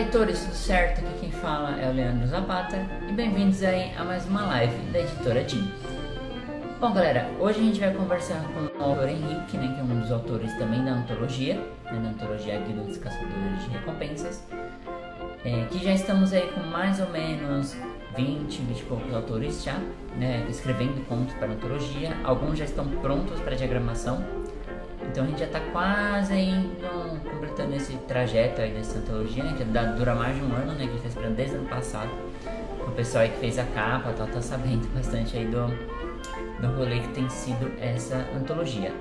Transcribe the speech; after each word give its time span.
leitores, 0.00 0.40
tudo 0.40 0.54
certo? 0.54 1.00
Aqui 1.00 1.20
quem 1.20 1.30
fala 1.30 1.78
é 1.78 1.90
o 1.90 1.92
Leandro 1.92 2.26
Zapata 2.26 2.78
e 3.06 3.12
bem-vindos 3.12 3.62
aí 3.62 3.92
a 3.98 4.02
mais 4.02 4.26
uma 4.26 4.46
live 4.46 4.74
da 4.92 5.00
editora 5.00 5.46
Jim. 5.46 5.70
Bom 6.80 6.94
galera, 6.94 7.28
hoje 7.38 7.60
a 7.60 7.62
gente 7.62 7.80
vai 7.80 7.92
conversar 7.92 8.42
com 8.44 8.78
o 8.78 8.82
autor 8.82 9.10
Henrique, 9.10 9.58
né, 9.58 9.74
que 9.74 9.78
é 9.78 9.82
um 9.82 10.00
dos 10.00 10.10
autores 10.10 10.54
também 10.56 10.82
da 10.82 10.92
antologia, 10.92 11.56
né, 11.84 12.00
da 12.02 12.08
antologia 12.08 12.58
Guilda 12.60 12.84
dos 12.84 12.96
Caçadores 12.96 13.62
de 13.62 13.70
Recompensas, 13.72 14.42
é, 15.44 15.66
que 15.70 15.84
já 15.84 15.92
estamos 15.92 16.32
aí 16.32 16.50
com 16.50 16.60
mais 16.60 16.98
ou 16.98 17.10
menos 17.10 17.76
20, 18.16 18.62
20 18.62 18.80
e 18.80 18.82
poucos 18.84 19.14
autores 19.14 19.62
já, 19.62 19.78
né, 20.16 20.46
escrevendo 20.48 21.06
contos 21.06 21.34
para 21.34 21.48
a 21.48 21.50
antologia, 21.50 22.16
alguns 22.24 22.58
já 22.58 22.64
estão 22.64 22.88
prontos 22.88 23.38
para 23.40 23.54
diagramação, 23.54 24.24
então 25.10 25.24
a 25.24 25.26
gente 25.26 25.40
já 25.40 25.46
está 25.46 25.60
quase 25.72 26.34
indo, 26.34 27.09
completando 27.60 27.74
esse 27.76 27.92
trajeto 28.08 28.60
aí 28.60 28.72
dessa 28.72 28.98
antologia, 28.98 29.44
né? 29.44 29.54
Que 29.56 29.64
dura 29.64 30.14
mais 30.14 30.36
de 30.36 30.42
um 30.42 30.54
ano, 30.54 30.72
né? 30.72 30.78
Que 30.78 30.82
a 30.82 30.86
gente 30.86 30.96
está 30.96 31.08
esperando 31.08 31.36
desde 31.36 31.56
o 31.56 31.58
ano 31.58 31.68
passado. 31.68 32.10
O 32.86 32.90
pessoal 32.92 33.24
aí 33.24 33.30
que 33.30 33.38
fez 33.38 33.58
a 33.58 33.64
capa 33.64 34.12
tal, 34.12 34.26
tá 34.26 34.40
sabendo 34.40 34.88
bastante 34.94 35.36
aí 35.36 35.44
do, 35.44 35.66
do 36.60 36.76
rolê 36.76 37.00
que 37.00 37.08
tem 37.08 37.28
sido 37.28 37.70
essa 37.80 38.26
antologia. 38.34 38.92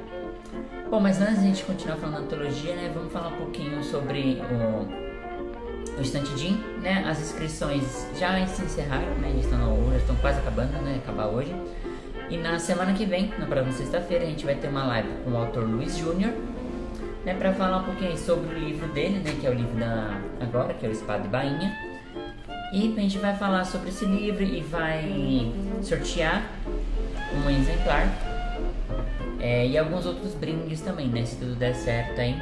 Bom, 0.89 0.99
mas 0.99 1.21
antes 1.21 1.35
de 1.35 1.41
a 1.41 1.43
gente 1.43 1.63
continuar 1.63 1.97
falando 1.97 2.15
da 2.15 2.21
antologia, 2.21 2.75
né? 2.75 2.91
Vamos 2.93 3.11
falar 3.11 3.29
um 3.29 3.37
pouquinho 3.37 3.83
sobre 3.83 4.41
o, 4.51 5.97
o 5.97 6.01
Estante 6.01 6.35
Jean, 6.37 6.57
né? 6.81 7.05
As 7.07 7.19
inscrições 7.21 8.07
já 8.17 8.45
se 8.47 8.63
encerraram, 8.63 9.15
né? 9.15 9.31
Já 9.35 9.39
estão, 9.39 9.91
já 9.91 9.97
estão 9.97 10.15
quase 10.17 10.39
acabando, 10.39 10.73
né? 10.81 10.99
Acabar 11.03 11.27
hoje. 11.27 11.53
E 12.29 12.37
na 12.37 12.59
semana 12.59 12.93
que 12.93 13.05
vem, 13.05 13.33
na 13.39 13.45
próxima 13.47 13.71
sexta-feira, 13.71 14.23
a 14.23 14.27
gente 14.27 14.45
vai 14.45 14.53
ter 14.53 14.67
uma 14.67 14.85
live 14.85 15.09
com 15.23 15.31
o 15.31 15.37
autor 15.37 15.63
Luiz 15.63 15.97
Júnior, 15.97 16.31
né, 17.25 17.33
para 17.33 17.53
falar 17.53 17.77
um 17.79 17.83
pouquinho 17.83 18.17
sobre 18.17 18.55
o 18.55 18.59
livro 18.59 18.87
dele, 18.89 19.19
né, 19.19 19.35
que 19.39 19.45
é 19.45 19.49
o 19.49 19.53
livro 19.53 19.75
da 19.77 20.19
agora, 20.39 20.73
que 20.73 20.85
é 20.85 20.89
o 20.89 20.91
Espada 20.91 21.25
e 21.25 21.29
Bainha. 21.29 21.75
E 22.71 22.93
a 22.95 23.01
gente 23.01 23.17
vai 23.17 23.35
falar 23.35 23.63
sobre 23.65 23.89
esse 23.89 24.05
livro 24.05 24.43
e 24.43 24.61
vai 24.61 25.51
sortear 25.81 26.43
um 27.43 27.49
exemplar 27.49 28.07
é, 29.39 29.65
e 29.65 29.77
alguns 29.77 30.05
outros 30.05 30.35
brindes 30.35 30.81
também, 30.81 31.07
né? 31.07 31.25
Se 31.25 31.37
tudo 31.37 31.55
der 31.55 31.73
certo 31.73 32.19
aí, 32.19 32.35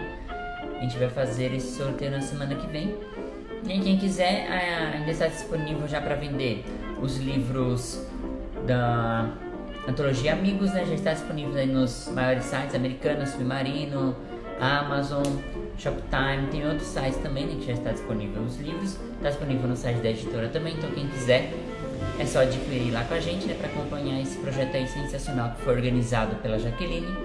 a 0.78 0.81
gente 0.81 0.98
vai 0.98 1.09
fazer 1.09 1.53
esse 1.53 1.78
sorteio 1.78 2.11
na 2.11 2.22
semana 2.22 2.55
que 2.55 2.67
vem. 2.67 2.95
E 3.66 3.80
quem 3.80 3.98
quiser, 3.98 4.48
ainda 4.94 5.11
está 5.11 5.28
disponível 5.28 5.88
já 5.88 6.02
para 6.02 6.16
vender 6.16 6.66
os 7.02 7.17
livros 7.17 8.05
da 8.66 9.30
Antologia 9.88 10.33
Amigos 10.33 10.73
né, 10.73 10.86
já 10.86 10.94
está 10.94 11.14
disponível 11.14 11.55
aí 11.55 11.67
nos 11.67 12.09
maiores 12.14 12.45
sites 12.45 12.75
americanos, 12.75 13.30
Submarino, 13.30 14.16
Amazon, 14.60 15.24
Shoptime, 15.78 16.48
tem 16.52 16.66
outros 16.66 16.88
sites 16.88 17.18
também 17.18 17.46
né, 17.46 17.56
que 17.60 17.68
já 17.68 17.74
está 17.74 17.92
disponível 17.92 18.42
os 18.42 18.58
livros, 18.58 18.98
está 19.18 19.30
disponível 19.30 19.68
no 19.68 19.76
site 19.76 19.98
da 19.98 20.10
editora 20.10 20.50
também, 20.50 20.74
então 20.74 20.90
quem 20.92 21.08
quiser 21.08 21.54
é 22.20 22.26
só 22.26 22.40
adquirir 22.40 22.92
lá 22.92 23.04
com 23.04 23.14
a 23.14 23.20
gente 23.20 23.46
né, 23.46 23.54
para 23.54 23.68
acompanhar 23.68 24.20
esse 24.20 24.38
projeto 24.38 24.76
aí 24.76 24.88
sensacional 24.88 25.52
que 25.52 25.62
foi 25.62 25.76
organizado 25.76 26.36
pela 26.38 26.58
Jaqueline 26.58 27.16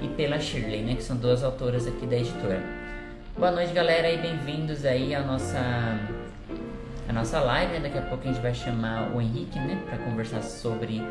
e 0.00 0.08
pela 0.08 0.40
Shirley, 0.40 0.82
né, 0.82 0.94
que 0.94 1.02
são 1.02 1.16
duas 1.16 1.44
autoras 1.44 1.86
aqui 1.86 2.06
da 2.06 2.16
editora. 2.16 2.62
Boa 3.36 3.52
noite 3.52 3.72
galera 3.72 4.10
e 4.10 4.18
bem-vindos 4.18 4.84
aí 4.84 5.14
à 5.14 5.22
nossa 5.22 5.58
a 7.08 7.12
nossa 7.12 7.40
live, 7.40 7.72
né? 7.72 7.80
Daqui 7.80 7.98
a 7.98 8.02
pouco 8.02 8.22
a 8.28 8.32
gente 8.32 8.40
vai 8.40 8.54
chamar 8.54 9.10
o 9.12 9.20
Henrique, 9.20 9.58
né, 9.58 9.82
para 9.84 9.98
conversar 9.98 10.42
sobre 10.42 11.02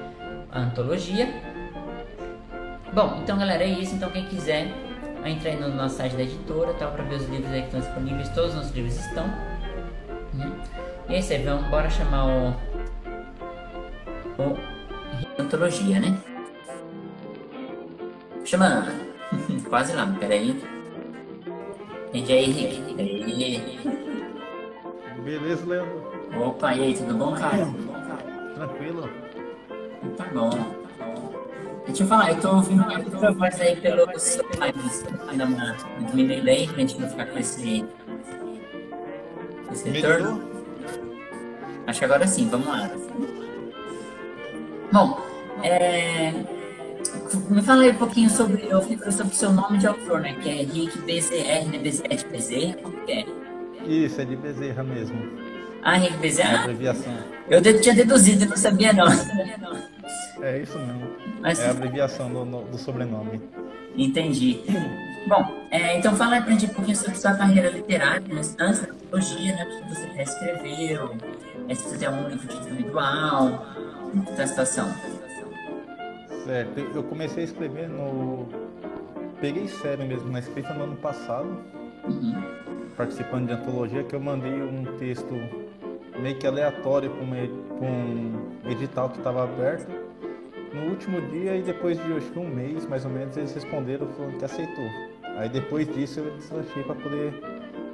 a 0.51 0.61
antologia. 0.61 1.27
Bom, 2.93 3.19
então 3.21 3.37
galera, 3.37 3.63
é 3.63 3.67
isso. 3.67 3.95
Então 3.95 4.09
quem 4.09 4.25
quiser 4.25 4.71
entrar 5.25 5.51
aí 5.51 5.59
no 5.59 5.69
nosso 5.69 5.95
site 5.95 6.15
da 6.15 6.23
editora, 6.23 6.73
tal, 6.75 6.91
para 6.91 7.03
ver 7.03 7.15
os 7.15 7.27
livros 7.27 7.51
aí 7.51 7.61
que 7.61 7.67
estão 7.67 7.79
disponíveis. 7.79 8.29
Todos 8.29 8.55
os 8.55 8.71
livros 8.71 8.97
estão. 8.97 9.25
Uhum. 10.33 10.51
E 11.09 11.15
é 11.15 11.19
isso 11.19 11.33
aí, 11.33 11.43
vamos 11.43 11.67
bora 11.69 11.89
chamar 11.89 12.25
o, 12.25 12.49
o 14.37 14.57
antologia, 15.41 15.99
né? 15.99 16.17
Chamando. 18.45 18.91
Quase 19.69 19.93
lá, 19.93 20.07
peraí. 20.19 20.61
Gente 22.13 22.31
aí, 22.31 22.45
Henrique. 22.45 23.79
Beleza, 25.23 25.65
Leandro? 25.65 26.11
Opa, 26.35 26.73
e 26.73 26.83
aí, 26.83 26.93
tudo 26.95 27.13
bom, 27.15 27.33
cara? 27.33 27.67
Tranquilo. 28.55 29.09
Tá 30.17 30.25
bom. 30.33 30.78
Deixa 31.89 32.03
eu 32.03 32.07
falar, 32.07 32.31
eu 32.31 32.39
tô 32.39 32.55
ouvindo 32.55 32.85
minha 32.85 32.99
própria 32.99 33.31
voz 33.31 33.61
aí 33.61 33.75
pelos 33.75 34.39
lives. 34.61 35.05
Ainda 35.27 35.45
uma 35.45 35.75
diminuída 36.07 36.51
aí 36.51 36.67
pra 36.67 36.77
gente 36.77 36.99
não 36.99 37.09
ficar 37.09 37.25
com 37.25 37.39
esse. 37.39 37.85
esse 39.71 39.89
retorno. 39.89 40.49
Acho 41.87 41.99
que 41.99 42.05
agora 42.05 42.27
sim, 42.27 42.47
vamos 42.47 42.67
lá. 42.67 42.91
Bom, 44.91 45.19
é... 45.63 46.31
me 47.49 47.61
fala 47.63 47.81
aí 47.83 47.89
um 47.89 47.95
pouquinho 47.95 48.29
sobre, 48.29 48.67
eu 48.69 48.81
sobre 49.11 49.33
o 49.33 49.35
seu 49.35 49.51
nome 49.51 49.79
de 49.79 49.87
autor, 49.87 50.21
né? 50.21 50.33
Que 50.33 50.49
é 50.49 50.61
Henrique 50.61 50.99
BZR, 50.99 51.69
né? 51.69 51.81
É 52.09 52.15
de 52.15 52.25
Bezerra? 52.25 52.73
Como 52.83 52.97
que 53.03 53.11
é? 53.11 53.25
Isso, 53.87 54.21
é 54.21 54.25
de 54.25 54.35
Bezerra 54.35 54.83
mesmo. 54.83 55.17
Ah, 55.81 55.97
Henrique 55.97 56.17
Bezerra? 56.17 56.57
É 56.57 56.61
abreviação. 56.61 57.17
Eu 57.49 57.81
tinha 57.81 57.95
deduzido, 57.95 58.45
não 58.45 58.57
sabia 58.57 58.93
não. 58.93 59.07
É 60.41 60.59
isso 60.59 60.77
mesmo. 60.79 61.11
Mas, 61.41 61.59
é 61.59 61.67
a 61.67 61.71
abreviação 61.71 62.29
do, 62.29 62.61
do 62.63 62.77
sobrenome. 62.77 63.41
Entendi. 63.95 64.61
Bom, 65.27 65.45
é, 65.69 65.97
então 65.97 66.15
fala 66.15 66.35
aí 66.35 66.41
pra 66.41 66.51
gente 66.51 66.65
um 66.67 66.73
pouquinho 66.73 66.95
sobre 66.95 67.15
sua 67.15 67.33
carreira 67.33 67.69
literária, 67.69 68.21
né? 68.21 68.41
antes 68.59 68.81
da 68.81 68.93
antologia, 68.93 69.55
né? 69.55 69.65
O 69.65 69.83
que 69.83 69.95
você 69.95 70.07
já 70.15 70.23
escreveu, 70.23 71.17
é, 71.67 71.75
se 71.75 71.83
você 71.83 71.97
tem 71.97 72.09
um 72.09 72.29
livro 72.29 72.47
de 72.47 72.57
individual, 72.57 73.65
como 74.11 74.25
tá 74.25 74.43
a 74.43 74.47
situação? 74.47 74.93
Certo, 76.45 76.79
eu 76.79 77.03
comecei 77.03 77.43
a 77.43 77.45
escrever 77.45 77.89
no... 77.89 78.47
Peguei 79.41 79.67
sério 79.67 80.05
mesmo 80.05 80.31
na 80.31 80.39
escrita 80.39 80.73
no 80.73 80.85
ano 80.85 80.95
passado, 80.97 81.47
uhum. 82.05 82.43
participando 82.97 83.47
de 83.47 83.53
antologia, 83.53 84.03
que 84.03 84.15
eu 84.15 84.19
mandei 84.19 84.61
um 84.61 84.83
texto 84.97 85.33
meio 86.19 86.35
que 86.37 86.47
aleatório 86.47 87.09
para 87.09 87.23
um 87.23 88.51
edital 88.65 89.09
que 89.09 89.17
estava 89.17 89.43
aberto 89.43 90.08
no 90.73 90.89
último 90.89 91.21
dia 91.29 91.55
e 91.55 91.61
depois 91.61 91.97
de 91.97 92.13
acho 92.13 92.31
que 92.31 92.39
um 92.39 92.47
mês 92.47 92.85
mais 92.85 93.05
ou 93.05 93.11
menos 93.11 93.35
eles 93.37 93.53
responderam 93.53 94.07
falando 94.07 94.37
que 94.37 94.45
aceitou. 94.45 94.89
Aí 95.37 95.49
depois 95.49 95.87
disso 95.93 96.19
eu 96.19 96.35
deslanchei 96.37 96.83
para 96.83 96.95
poder 96.95 97.33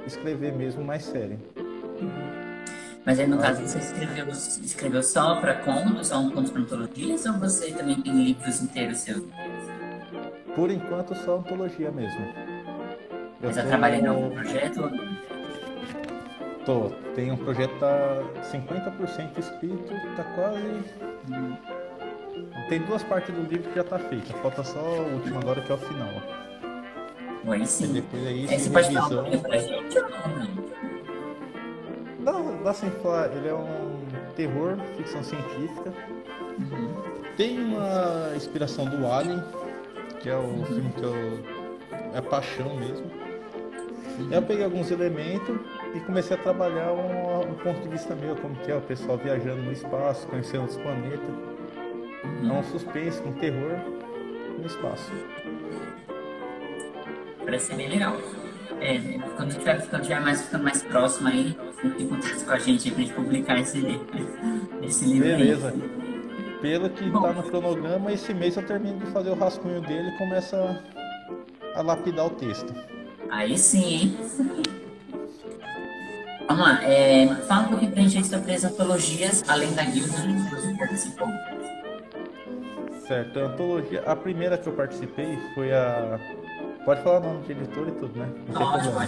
escrever 0.06 0.52
mesmo 0.52 0.84
mais 0.84 1.04
sério. 1.04 1.38
Mas 3.04 3.20
aí 3.20 3.26
no 3.26 3.38
caso 3.38 3.62
você 3.62 3.78
escreveu, 3.78 4.28
escreveu 4.28 5.02
só 5.02 5.36
para 5.36 5.54
contos, 5.54 6.08
só 6.08 6.18
um 6.18 6.30
conto 6.30 6.50
para 6.50 6.62
antologias 6.62 7.24
ou 7.26 7.34
você 7.34 7.70
também 7.70 8.00
tem 8.02 8.12
livros 8.12 8.60
inteiros 8.60 8.98
seus? 8.98 9.22
Por 10.54 10.70
enquanto 10.70 11.14
só 11.14 11.38
antologia 11.38 11.90
mesmo. 11.92 12.26
Eu 13.40 13.48
Mas 13.48 13.56
já 13.56 13.62
tô... 13.62 13.68
trabalha 13.68 13.96
em 13.96 14.06
algum 14.06 14.30
projeto? 14.30 14.90
Tô. 16.64 16.90
Tem 17.14 17.30
um 17.30 17.36
projeto 17.36 17.78
tá 17.78 18.22
50% 18.52 19.38
escrito, 19.38 19.94
tá 20.16 20.24
quase. 20.34 20.82
Hum. 21.30 21.56
Tem 22.68 22.80
duas 22.80 23.02
partes 23.02 23.34
do 23.34 23.42
livro 23.42 23.70
que 23.70 23.76
já 23.76 23.84
tá 23.84 23.98
feita, 23.98 24.32
falta 24.34 24.64
só 24.64 24.80
o 24.80 25.14
último 25.14 25.38
agora 25.38 25.60
que 25.60 25.70
é 25.70 25.74
o 25.74 25.78
final. 25.78 26.08
Aí 27.48 27.66
sim. 27.66 27.84
E 27.84 27.88
depois 27.88 28.26
aí 28.26 28.44
Esse 28.52 28.70
pode 28.70 28.92
falar 28.92 29.22
um 29.22 29.38
pra 29.38 29.58
gente 29.58 29.98
ou 29.98 30.08
não? 30.10 30.66
Dá, 32.20 32.32
dá 32.64 32.74
sem 32.74 32.90
falar, 32.90 33.30
ele 33.36 33.48
é 33.48 33.54
um 33.54 34.04
terror, 34.34 34.76
ficção 34.96 35.22
científica. 35.22 35.92
Uhum. 36.58 36.94
Tem 37.36 37.58
uma 37.58 38.32
inspiração 38.34 38.86
do 38.86 39.06
Alien, 39.06 39.42
que 40.20 40.28
é 40.28 40.34
o 40.34 40.40
uhum. 40.40 40.64
filme 40.64 40.90
que 40.90 41.02
eu. 41.04 41.14
é 42.14 42.20
paixão 42.20 42.74
mesmo. 42.76 43.06
Uhum. 44.18 44.32
Eu 44.32 44.42
peguei 44.42 44.64
alguns 44.64 44.90
elementos 44.90 45.56
e 45.94 46.00
comecei 46.00 46.36
a 46.36 46.40
trabalhar 46.40 46.92
um, 46.92 47.50
um, 47.50 47.54
ponto 47.54 47.80
de 47.80 47.88
vista 47.88 48.14
meu, 48.14 48.34
como 48.36 48.56
que 48.56 48.72
é 48.72 48.74
o 48.74 48.80
pessoal 48.80 49.18
viajando 49.18 49.62
no 49.62 49.72
espaço, 49.72 50.26
conhecendo 50.26 50.62
outros 50.62 50.80
planetas. 50.80 51.55
É 52.42 52.52
um 52.52 52.62
suspense, 52.62 53.22
um 53.22 53.32
terror 53.32 53.78
no 54.58 54.66
espaço. 54.66 55.12
Parece 57.44 57.66
ser 57.66 57.76
bem 57.76 57.88
legal. 57.88 58.16
É, 58.80 58.98
quando 59.36 59.56
tiver, 59.56 59.86
quando 59.88 60.02
tiver 60.02 60.20
mais, 60.20 60.42
ficando 60.42 60.64
mais 60.64 60.82
próximo 60.82 61.28
aí, 61.28 61.56
entre 61.82 62.02
em 62.02 62.08
contato 62.08 62.44
com 62.44 62.50
a 62.50 62.58
gente 62.58 62.90
pra 62.90 63.02
gente 63.02 63.14
publicar 63.14 63.58
esse, 63.58 64.00
esse 64.82 65.04
livro. 65.06 65.28
Beleza. 65.28 65.68
Aí. 65.68 66.06
Pelo 66.60 66.90
que 66.90 67.04
Bom, 67.08 67.22
tá 67.22 67.32
no 67.32 67.42
cronograma, 67.42 68.12
esse 68.12 68.34
mês 68.34 68.56
eu 68.56 68.66
termino 68.66 68.98
de 68.98 69.06
fazer 69.12 69.30
o 69.30 69.34
rascunho 69.34 69.80
dele 69.80 70.08
e 70.08 70.18
começa 70.18 70.82
a 71.74 71.82
lapidar 71.82 72.26
o 72.26 72.30
texto. 72.30 72.74
Aí 73.30 73.56
sim, 73.58 73.84
hein? 73.84 74.16
Vamos 76.48 76.64
lá, 76.64 76.82
é, 76.84 77.26
fala 77.46 77.66
um 77.66 77.68
pouquinho 77.68 77.92
pra 77.92 78.02
gente 78.02 78.26
sobre 78.26 78.52
as 78.52 78.64
antologias, 78.64 79.44
além 79.48 79.72
da 79.74 79.84
guilda 79.84 80.16
que 80.16 80.54
você 80.54 80.74
participou. 80.74 81.28
Certo, 83.06 83.38
a 83.38 83.44
antologia, 83.44 84.02
a 84.04 84.16
primeira 84.16 84.58
que 84.58 84.66
eu 84.66 84.72
participei 84.72 85.38
foi 85.54 85.72
a. 85.72 86.18
Pode 86.84 87.02
falar 87.02 87.20
o 87.20 87.22
nome 87.22 87.46
de 87.46 87.52
editor 87.52 87.88
e 87.88 87.92
tudo, 87.92 88.18
né? 88.18 88.28
Não 88.48 88.54
tem 88.54 88.82
problema. 88.82 89.06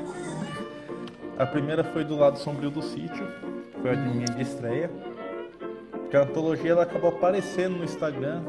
A 1.38 1.46
primeira 1.46 1.82
foi 1.82 2.04
do 2.04 2.16
lado 2.16 2.38
sombrio 2.38 2.70
do 2.70 2.82
sítio, 2.82 3.26
foi 3.80 3.92
a 3.92 3.94
de 3.94 4.08
minha 4.10 4.26
de 4.26 4.42
estreia. 4.42 4.90
Que 6.10 6.16
a 6.16 6.22
antologia 6.22 6.72
ela 6.72 6.82
acabou 6.82 7.08
aparecendo 7.08 7.78
no 7.78 7.84
Instagram 7.84 8.42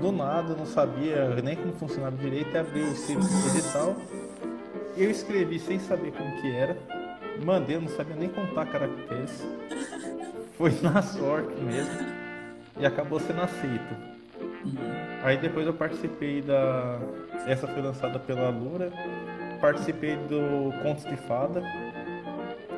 do 0.00 0.12
nada, 0.12 0.52
eu 0.52 0.56
não 0.56 0.66
sabia 0.66 1.28
nem 1.42 1.56
como 1.56 1.72
funcionava 1.72 2.16
direito, 2.16 2.56
abri 2.56 2.82
o 2.82 2.94
sítio 2.94 3.20
digital. 3.20 3.96
Eu 4.96 5.10
escrevi 5.10 5.58
sem 5.58 5.80
saber 5.80 6.12
como 6.12 6.40
que 6.40 6.54
era, 6.54 6.76
mandei, 7.44 7.74
eu 7.74 7.80
não 7.80 7.88
sabia 7.88 8.14
nem 8.14 8.28
contar 8.28 8.66
caracteres. 8.66 9.44
Foi 10.56 10.70
na 10.82 11.02
sorte 11.02 11.60
mesmo 11.60 12.19
e 12.80 12.86
acabou 12.86 13.20
sendo 13.20 13.42
aceito. 13.42 13.94
Aí 15.22 15.36
depois 15.36 15.66
eu 15.66 15.74
participei 15.74 16.40
da. 16.40 16.98
Essa 17.46 17.66
foi 17.68 17.82
lançada 17.82 18.18
pela 18.18 18.48
Lura. 18.48 18.90
Participei 19.60 20.16
do 20.16 20.72
Contos 20.82 21.04
de 21.04 21.16
Fada. 21.16 21.62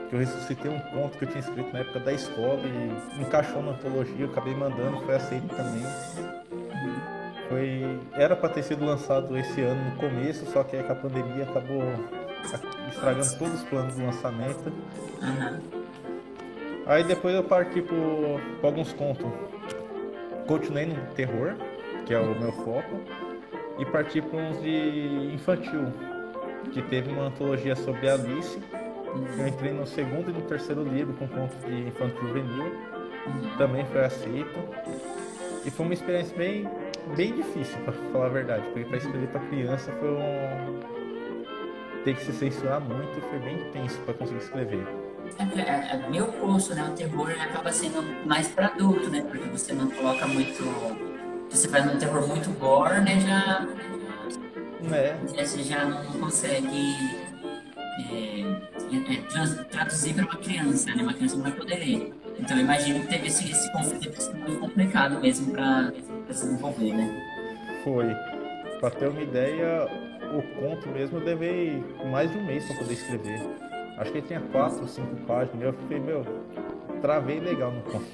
Que 0.08 0.16
eu 0.16 0.20
ressuscitei 0.20 0.70
um 0.70 0.78
conto 0.78 1.16
que 1.16 1.24
eu 1.24 1.28
tinha 1.28 1.40
escrito 1.40 1.72
na 1.72 1.78
época 1.78 2.00
da 2.00 2.12
escola 2.12 2.60
e 2.64 3.22
encaixou 3.22 3.62
na 3.62 3.70
antologia, 3.70 4.26
eu 4.26 4.30
acabei 4.30 4.54
mandando, 4.54 5.00
foi 5.00 5.14
aceito 5.14 5.48
também. 5.54 5.86
Foi. 7.48 8.00
Era 8.12 8.36
para 8.36 8.50
ter 8.50 8.62
sido 8.62 8.84
lançado 8.84 9.36
esse 9.38 9.62
ano 9.62 9.90
no 9.90 9.96
começo, 9.96 10.44
só 10.52 10.64
que 10.64 10.76
aí 10.76 10.82
com 10.82 10.92
a 10.92 10.96
pandemia 10.96 11.44
acabou 11.44 11.82
estragando 12.88 13.38
todos 13.38 13.54
os 13.54 13.64
planos 13.68 13.94
do 13.94 14.04
lançamento. 14.04 14.72
Aí 16.86 17.04
depois 17.04 17.34
eu 17.34 17.44
parti 17.44 17.80
por 17.80 18.40
alguns 18.62 18.92
contos. 18.92 19.30
Continuei 20.52 20.84
no 20.84 20.96
terror, 21.14 21.54
que 22.04 22.12
é 22.12 22.20
o 22.20 22.38
meu 22.38 22.52
foco, 22.52 23.00
e 23.78 23.86
parti 23.86 24.20
para 24.20 24.38
uns 24.38 24.60
de 24.60 25.32
infantil, 25.32 25.86
que 26.70 26.82
teve 26.82 27.10
uma 27.10 27.28
antologia 27.28 27.74
sobre 27.74 28.06
Alice. 28.06 28.60
Eu 29.38 29.48
entrei 29.48 29.72
no 29.72 29.86
segundo 29.86 30.28
e 30.28 30.32
no 30.34 30.42
terceiro 30.42 30.84
livro 30.84 31.14
com 31.14 31.26
contos 31.26 31.58
de 31.64 31.88
infantil 31.88 32.28
juvenil. 32.28 32.70
Também 33.56 33.86
foi 33.86 34.04
aceito. 34.04 34.58
E 35.64 35.70
foi 35.70 35.86
uma 35.86 35.94
experiência 35.94 36.36
bem, 36.36 36.68
bem 37.16 37.34
difícil, 37.34 37.78
para 37.84 37.94
falar 38.12 38.26
a 38.26 38.28
verdade, 38.28 38.62
porque 38.74 38.84
para 38.84 38.98
escrever 38.98 39.28
para 39.28 39.40
criança 39.40 39.90
foi 39.92 40.10
um. 40.10 40.80
Tem 42.04 42.14
que 42.14 42.24
se 42.26 42.32
censurar 42.34 42.78
muito 42.78 43.22
foi 43.22 43.38
bem 43.38 43.56
tenso 43.72 43.98
para 44.00 44.12
conseguir 44.12 44.40
escrever. 44.40 45.01
É, 45.38 45.94
é, 45.94 46.10
meu 46.10 46.26
curso, 46.26 46.74
né? 46.74 46.84
O 46.84 46.94
terror 46.94 47.30
acaba 47.40 47.72
sendo 47.72 48.02
mais 48.26 48.48
para 48.48 48.66
adulto, 48.66 49.10
né? 49.10 49.22
Porque 49.22 49.48
você 49.48 49.72
não 49.72 49.90
coloca 49.90 50.26
muito 50.26 50.62
você 51.52 51.68
faz 51.68 51.86
um 51.86 51.98
terror 51.98 52.26
muito 52.26 52.50
gore, 52.58 53.00
né? 53.02 53.20
Já. 53.20 53.68
É. 54.90 55.16
Você 55.44 55.62
já 55.62 55.84
não 55.84 56.02
consegue 56.18 56.96
é, 58.10 58.40
é, 58.40 59.14
é, 59.14 59.22
trans, 59.28 59.54
traduzir 59.70 60.14
para 60.14 60.24
uma 60.24 60.36
criança, 60.36 60.94
né? 60.94 61.02
Uma 61.02 61.12
criança 61.12 61.36
não 61.36 61.42
vai 61.42 61.52
poder 61.52 61.76
ler. 61.76 62.14
Então 62.38 62.56
eu 62.56 62.64
imagino 62.64 63.00
que 63.00 63.08
teve 63.08 63.28
esse, 63.28 63.50
esse 63.50 63.70
conflito 63.70 64.34
muito 64.34 64.60
complicado 64.60 65.20
mesmo 65.20 65.52
para 65.52 65.92
se 66.30 66.46
desenvolver, 66.46 66.94
né? 66.94 67.22
Foi. 67.84 68.06
Para 68.80 68.90
ter 68.90 69.08
uma 69.08 69.20
ideia, 69.20 69.86
o 70.32 70.42
conto 70.58 70.88
mesmo 70.88 71.18
eu 71.18 71.24
levei 71.24 71.84
mais 72.10 72.32
de 72.32 72.38
um 72.38 72.46
mês 72.46 72.66
para 72.66 72.76
poder 72.76 72.94
escrever. 72.94 73.71
Acho 74.02 74.10
que 74.10 74.18
ele 74.18 74.26
tinha 74.26 74.40
quatro 74.40 74.80
ou 74.80 74.88
cinco 74.88 75.14
páginas. 75.26 75.62
Eu 75.62 75.72
fiquei, 75.72 76.00
meu, 76.00 76.26
travei 77.00 77.38
legal 77.38 77.70
no 77.70 77.82
conto. 77.82 78.04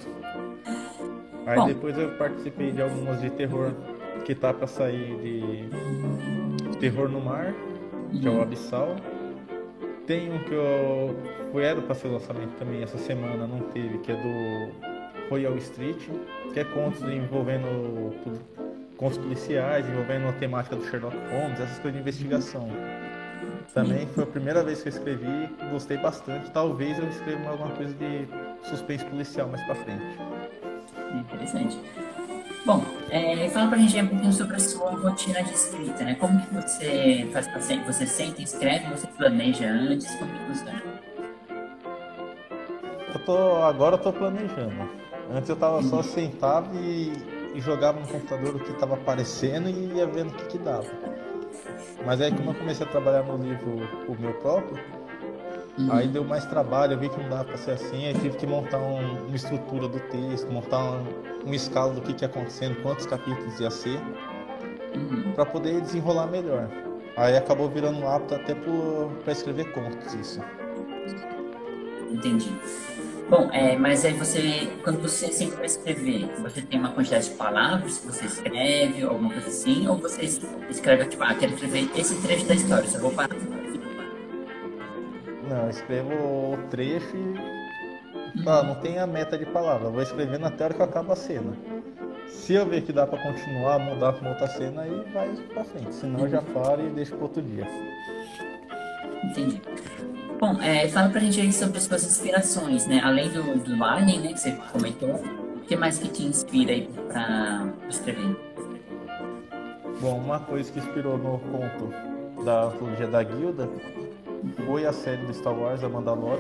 Aí 1.46 1.56
Bom. 1.56 1.67
depois 1.67 1.96
eu 1.96 2.11
participei 2.17 2.73
de 2.73 2.82
algumas 2.82 3.23
de 3.23 3.31
terror 3.31 3.73
que 4.25 4.35
tá 4.35 4.52
para 4.52 4.67
sair 4.67 5.17
de 5.17 6.76
Terror 6.79 7.08
no 7.08 7.20
Mar, 7.20 7.55
que 8.12 8.26
é 8.26 8.31
o 8.31 8.35
uhum. 8.35 8.43
Abissal. 8.43 8.96
Tem 10.06 10.31
um 10.31 10.38
que 10.40 10.52
eu 10.52 11.17
foi 11.52 11.64
era 11.64 11.81
para 11.81 11.94
ser 11.94 12.08
lançamento 12.08 12.55
também 12.58 12.82
essa 12.82 12.99
semana, 12.99 13.46
não 13.46 13.61
teve, 13.61 13.96
que 13.99 14.12
é 14.12 14.14
do 14.14 15.31
Royal 15.31 15.56
Street, 15.56 16.08
que 16.52 16.61
é 16.61 16.64
contos 16.64 17.02
envolvendo 17.02 18.14
contos 18.99 19.17
policiais, 19.17 19.88
envolvendo 19.88 20.29
a 20.29 20.32
temática 20.32 20.76
do 20.76 20.84
Sherlock 20.84 21.17
Holmes, 21.31 21.58
essas 21.61 21.79
coisas 21.79 21.94
de 21.94 22.00
investigação. 22.00 22.69
Também 23.83 24.09
foi 24.09 24.25
a 24.25 24.27
primeira 24.27 24.65
vez 24.65 24.83
que 24.83 24.89
eu 24.89 24.93
escrevi, 24.93 25.49
gostei 25.71 25.97
bastante. 25.99 26.51
Talvez 26.51 26.99
eu 26.99 27.09
escreva 27.09 27.51
alguma 27.51 27.71
coisa 27.77 27.95
de 27.95 28.27
suspense 28.69 29.05
policial 29.05 29.49
mais 29.49 29.65
para 29.67 29.77
frente. 29.77 30.19
Interessante. 31.15 31.79
Bom, 32.67 32.85
é, 33.09 33.49
fala 33.51 33.69
pra 33.69 33.79
gente 33.79 34.01
um 34.01 34.09
pouquinho 34.09 34.33
sobre 34.33 34.57
a 34.57 34.59
sua 34.59 34.91
rotina 34.91 35.45
de 35.45 35.53
escrita, 35.53 36.03
né? 36.03 36.17
Como 36.17 36.41
que 36.41 36.55
você 36.55 37.29
faz 37.33 37.47
Você 37.87 38.05
senta, 38.05 38.43
escreve, 38.43 38.91
você 38.91 39.07
planeja 39.07 39.67
antes? 39.67 40.13
Como 40.17 40.33
que 40.33 40.45
funciona? 40.47 40.83
Eu 43.15 43.21
tô, 43.25 43.63
agora 43.63 43.95
eu 43.95 44.01
tô 44.01 44.13
planejando. 44.13 44.91
Antes 45.33 45.49
eu 45.49 45.57
tava 45.57 45.85
só 45.85 46.03
sentado 46.03 46.75
e, 46.75 47.13
e 47.55 47.61
jogava 47.61 48.01
no 48.01 48.09
computador 48.09 48.57
o 48.57 48.59
que 48.59 48.73
tava 48.73 48.95
aparecendo 48.95 49.69
e 49.71 49.97
ia 49.97 50.07
vendo 50.07 50.31
o 50.31 50.35
que, 50.35 50.47
que 50.47 50.59
dava. 50.59 51.28
Mas 52.05 52.21
aí 52.21 52.31
como 52.33 52.51
eu 52.51 52.55
comecei 52.55 52.87
a 52.87 52.89
trabalhar 52.89 53.23
no 53.23 53.37
livro 53.37 53.77
o 54.09 54.17
meu 54.21 54.35
próprio, 54.35 54.79
Uhum. 55.79 55.93
Aí 55.93 56.09
deu 56.09 56.25
mais 56.25 56.45
trabalho, 56.45 56.95
eu 56.95 56.99
vi 56.99 57.09
que 57.09 57.21
não 57.21 57.29
dava 57.29 57.45
para 57.45 57.57
ser 57.57 57.71
assim, 57.73 58.07
aí 58.07 58.15
tive 58.15 58.37
que 58.37 58.47
montar 58.47 58.79
um, 58.79 59.27
uma 59.27 59.37
estrutura 59.37 59.87
do 59.87 60.01
texto, 60.01 60.51
montar 60.51 60.79
um, 60.79 61.05
uma 61.45 61.55
escala 61.55 61.93
do 61.93 62.01
que, 62.01 62.13
que 62.13 62.25
ia 62.25 62.29
acontecendo, 62.29 62.83
quantos 62.83 63.07
capítulos 63.07 63.61
ia 63.61 63.71
ser, 63.71 64.01
uhum. 64.97 65.33
para 65.35 65.47
poder 65.47 65.81
desenrolar 65.81 66.27
melhor. 66.27 66.69
Aí 67.17 67.37
acabou 67.37 67.69
virando 67.69 68.01
um 68.01 68.09
hábito 68.09 68.35
até 68.35 68.55
para 68.55 69.33
escrever 69.33 69.73
contos 69.73 70.15
isso. 70.15 70.41
Entendi. 72.11 72.53
Bom, 73.29 73.51
é, 73.53 73.77
mas 73.77 74.05
aí 74.05 74.15
você, 74.15 74.69
quando 74.83 75.03
você 75.03 75.31
sempre 75.31 75.57
vai 75.57 75.67
escrever, 75.67 76.27
você 76.41 76.63
tem 76.63 76.79
uma 76.79 76.93
quantidade 76.93 77.29
de 77.29 77.35
palavras 77.37 77.99
que 77.99 78.07
você 78.07 78.25
escreve, 78.25 79.03
alguma 79.03 79.31
coisa 79.31 79.49
assim, 79.49 79.87
ou 79.87 79.99
você 79.99 80.23
escreve, 80.71 81.05
tipo, 81.07 81.23
ah, 81.23 81.35
quero 81.35 81.53
escrever 81.53 81.91
esse 81.95 82.21
trecho 82.23 82.47
da 82.47 82.55
história, 82.55 82.89
só 82.89 82.99
vou 82.99 83.11
parar 83.11 83.37
não, 85.49 85.65
eu 85.65 85.71
escrevo 85.71 86.11
o 86.11 86.59
trecho 86.71 87.17
e. 87.17 87.59
Ah, 88.47 88.63
não 88.63 88.75
tem 88.77 88.99
a 88.99 89.07
meta 89.07 89.39
de 89.39 89.47
palavra. 89.47 89.89
Eu 89.89 89.93
vou 89.93 90.03
escrevendo 90.03 90.45
até 90.45 90.65
a 90.65 90.67
hora 90.67 90.75
que 90.75 90.83
acaba 90.83 91.15
a 91.15 91.17
cena. 91.17 91.57
Se 92.29 92.53
eu 92.53 92.67
ver 92.67 92.83
que 92.83 92.93
dá 92.93 93.07
para 93.07 93.23
continuar, 93.23 93.79
mudar 93.79 94.13
para 94.13 94.29
outra 94.29 94.47
cena, 94.47 94.83
aí 94.83 95.05
vai 95.13 95.35
para 95.55 95.65
frente. 95.65 95.94
Senão 95.94 96.20
eu 96.20 96.29
já 96.29 96.43
paro 96.43 96.87
e 96.87 96.91
deixo 96.91 97.15
para 97.15 97.25
outro 97.25 97.43
dia. 97.43 97.67
Entendi. 99.25 99.61
Bom, 100.41 100.63
é, 100.63 100.89
fala 100.89 101.09
pra 101.09 101.21
gente 101.21 101.41
aí 101.41 101.53
sobre 101.53 101.79
as 101.79 101.85
suas 101.85 102.05
inspirações, 102.05 102.87
né? 102.87 103.01
Além 103.03 103.29
do, 103.31 103.59
do 103.59 103.85
Alien, 103.85 104.21
né, 104.21 104.33
que 104.33 104.39
você 104.39 104.53
comentou, 104.73 105.17
o 105.57 105.61
que 105.67 105.75
mais 105.75 105.99
que 105.99 106.09
te 106.09 106.23
inspira 106.23 106.71
aí 106.73 106.89
pra 107.09 107.69
escrever? 107.89 108.37
Bom, 110.01 110.17
uma 110.19 110.39
coisa 110.39 110.71
que 110.71 110.79
inspirou 110.79 111.19
no 111.19 111.41
conto 111.41 111.93
da 112.45 112.67
antologia 112.67 113.09
da 113.09 113.21
Guilda 113.23 113.69
foi 114.65 114.87
a 114.87 114.93
série 114.93 115.27
do 115.27 115.35
Star 115.35 115.53
Wars, 115.53 115.83
a 115.83 115.89
Mandalorian, 115.89 116.39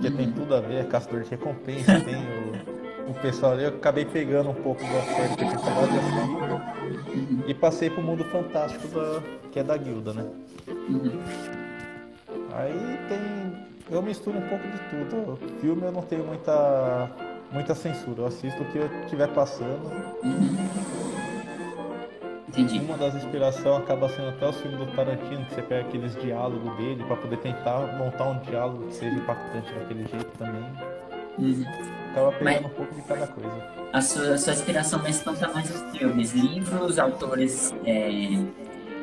que 0.00 0.06
uhum. 0.08 0.16
tem 0.16 0.32
tudo 0.32 0.54
a 0.54 0.60
ver, 0.60 0.76
é 0.76 0.84
caçador 0.84 1.20
de 1.22 1.28
recompensa, 1.28 2.00
tem 2.00 2.16
o, 2.16 3.10
o 3.10 3.14
pessoal 3.20 3.52
ali. 3.52 3.64
Eu 3.64 3.68
acabei 3.68 4.06
pegando 4.06 4.48
um 4.48 4.54
pouco 4.54 4.82
da 4.82 5.02
série 5.02 5.36
que 5.36 5.44
eu 5.44 5.48
tinha 5.48 5.62
e 7.46 7.52
passei 7.52 7.90
pro 7.90 8.02
mundo 8.02 8.24
fantástico 8.24 8.88
da, 8.88 9.22
que 9.50 9.58
é 9.58 9.62
da 9.62 9.76
guilda, 9.76 10.14
né? 10.14 10.24
Uhum. 10.88 11.61
Aí 12.54 12.98
tem. 13.08 13.72
Eu 13.90 14.02
misturo 14.02 14.38
um 14.38 14.48
pouco 14.48 14.66
de 14.68 14.78
tudo. 14.90 15.32
O 15.32 15.36
filme 15.60 15.82
eu 15.82 15.92
não 15.92 16.02
tenho 16.02 16.24
muita, 16.24 17.10
muita 17.50 17.74
censura, 17.74 18.22
eu 18.22 18.26
assisto 18.26 18.62
o 18.62 18.64
que 18.66 18.78
eu 18.78 18.86
estiver 19.02 19.28
passando. 19.28 19.90
Uhum. 20.22 21.02
Entendi. 22.48 22.78
Uma 22.80 22.98
das 22.98 23.14
inspirações 23.14 23.82
acaba 23.82 24.08
sendo 24.10 24.28
até 24.28 24.46
o 24.46 24.52
filme 24.52 24.76
do 24.76 24.86
Tarantino, 24.94 25.44
que 25.46 25.54
você 25.54 25.62
pega 25.62 25.88
aqueles 25.88 26.14
diálogos 26.16 26.76
dele 26.76 27.02
para 27.04 27.16
poder 27.16 27.38
tentar 27.38 27.80
montar 27.96 28.24
um 28.24 28.38
diálogo 28.40 28.86
que 28.88 28.94
seja 28.94 29.16
impactante 29.16 29.72
daquele 29.72 30.06
jeito 30.06 30.30
também. 30.38 30.64
Uhum. 31.38 31.64
Acaba 32.10 32.32
pegando 32.32 32.44
Mas... 32.44 32.64
um 32.66 32.74
pouco 32.74 32.94
de 32.94 33.02
cada 33.02 33.26
coisa. 33.26 33.82
A 33.92 34.00
sua, 34.02 34.34
a 34.34 34.38
sua 34.38 34.52
inspiração 34.52 35.02
mais 35.02 35.22
conta 35.22 35.48
mais 35.48 35.70
os 35.74 35.96
filmes, 35.96 36.32
livros, 36.32 36.98
autores. 36.98 37.74
É... 37.86 38.08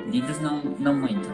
Livros 0.07 0.39
não, 0.41 0.61
não 0.79 0.95
muito. 0.95 1.27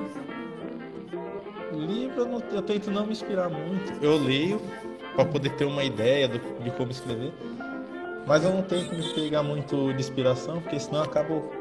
Livro 1.76 2.22
eu, 2.22 2.26
não, 2.26 2.40
eu 2.52 2.62
tento 2.62 2.92
não 2.92 3.06
me 3.06 3.12
inspirar 3.12 3.50
muito. 3.50 3.94
Eu 4.02 4.18
leio 4.18 4.62
para 5.16 5.26
poder 5.26 5.52
ter 5.52 5.66
uma 5.66 5.84
ideia 5.84 6.28
do, 6.28 6.40
de 6.64 6.72
como 6.72 6.92
escrever. 6.92 7.34
Mas 8.28 8.44
eu 8.44 8.52
não 8.52 8.64
tento 8.64 8.94
me 8.96 9.14
pegar 9.14 9.44
muito 9.44 9.94
de 9.94 10.00
inspiração, 10.00 10.62
porque 10.62 10.80
senão 10.80 11.00
eu 11.00 11.06
acabo 11.06 11.52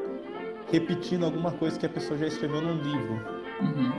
repetindo 0.71 1.25
alguma 1.25 1.51
coisa 1.51 1.79
que 1.79 1.85
a 1.85 1.89
pessoa 1.89 2.17
já 2.17 2.27
escreveu 2.27 2.61
num 2.61 2.81
livro. 2.81 3.13
Uhum. 3.61 3.91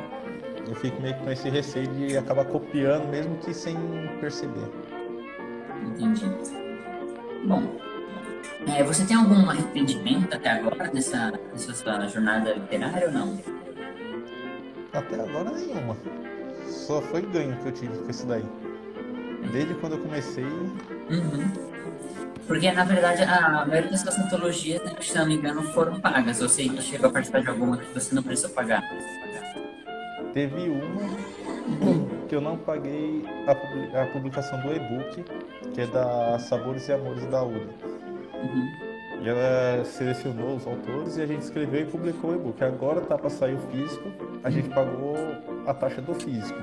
Eu 0.68 0.74
fico 0.74 1.00
meio 1.00 1.14
com 1.16 1.30
esse 1.30 1.48
receio 1.48 1.86
de 1.88 2.16
acabar 2.16 2.44
copiando, 2.44 3.08
mesmo 3.08 3.36
que 3.38 3.54
sem 3.54 3.76
perceber. 4.20 4.68
Entendi. 5.86 6.26
Bom, 7.44 7.62
é, 8.66 8.82
você 8.82 9.06
tem 9.06 9.16
algum 9.16 9.48
arrependimento 9.48 10.34
até 10.34 10.50
agora 10.50 10.88
dessa, 10.88 11.30
dessa 11.52 11.72
sua 11.72 12.08
jornada 12.08 12.52
literária 12.54 13.06
ou 13.06 13.12
não? 13.12 13.55
Até 14.96 15.20
agora 15.20 15.50
nenhuma. 15.50 15.96
só 16.66 17.02
foi 17.02 17.20
ganho 17.22 17.54
que 17.56 17.66
eu 17.66 17.72
tive 17.72 17.98
com 17.98 18.10
isso 18.10 18.26
daí. 18.26 18.44
Desde 19.52 19.74
quando 19.74 19.92
eu 19.92 19.98
comecei. 19.98 20.44
Uhum. 20.44 21.52
Porque, 22.46 22.70
na 22.72 22.84
verdade, 22.84 23.22
a 23.22 23.66
maioria 23.66 23.90
das 23.90 24.00
suas 24.00 24.18
antologias, 24.18 24.82
né, 24.84 24.94
se 25.00 25.16
não 25.16 25.26
me 25.26 25.34
engano, 25.34 25.62
foram 25.62 26.00
pagas. 26.00 26.40
Ou 26.40 26.48
seja, 26.48 26.80
chegou 26.80 27.10
a 27.10 27.12
participar 27.12 27.42
de 27.42 27.48
alguma 27.48 27.76
que 27.76 27.92
você 27.92 28.14
não 28.14 28.22
precisou 28.22 28.50
pagar. 28.50 28.82
Teve 30.32 30.68
uma 30.68 31.36
que 32.28 32.34
eu 32.34 32.40
não 32.40 32.56
paguei 32.56 33.24
a, 33.46 34.06
publicação 34.06 34.60
do 34.60 34.72
e-book, 34.72 35.24
que 35.74 35.80
é 35.80 35.86
da 35.86 36.38
Sabores 36.38 36.88
e 36.88 36.92
Amores 36.92 37.24
da 37.26 37.42
UDA. 37.42 37.74
Uhum. 38.34 38.85
E 39.26 39.28
ela 39.28 39.84
selecionou 39.84 40.54
os 40.54 40.64
autores 40.68 41.16
e 41.16 41.22
a 41.22 41.26
gente 41.26 41.42
escreveu 41.42 41.80
e 41.80 41.84
publicou 41.84 42.30
o 42.30 42.34
e-book. 42.36 42.62
Agora 42.62 43.00
tá 43.00 43.18
para 43.18 43.28
sair 43.28 43.56
o 43.56 43.58
físico, 43.72 44.08
a 44.44 44.48
gente 44.50 44.68
pagou 44.68 45.16
a 45.66 45.74
taxa 45.74 46.00
do 46.00 46.14
físico. 46.14 46.56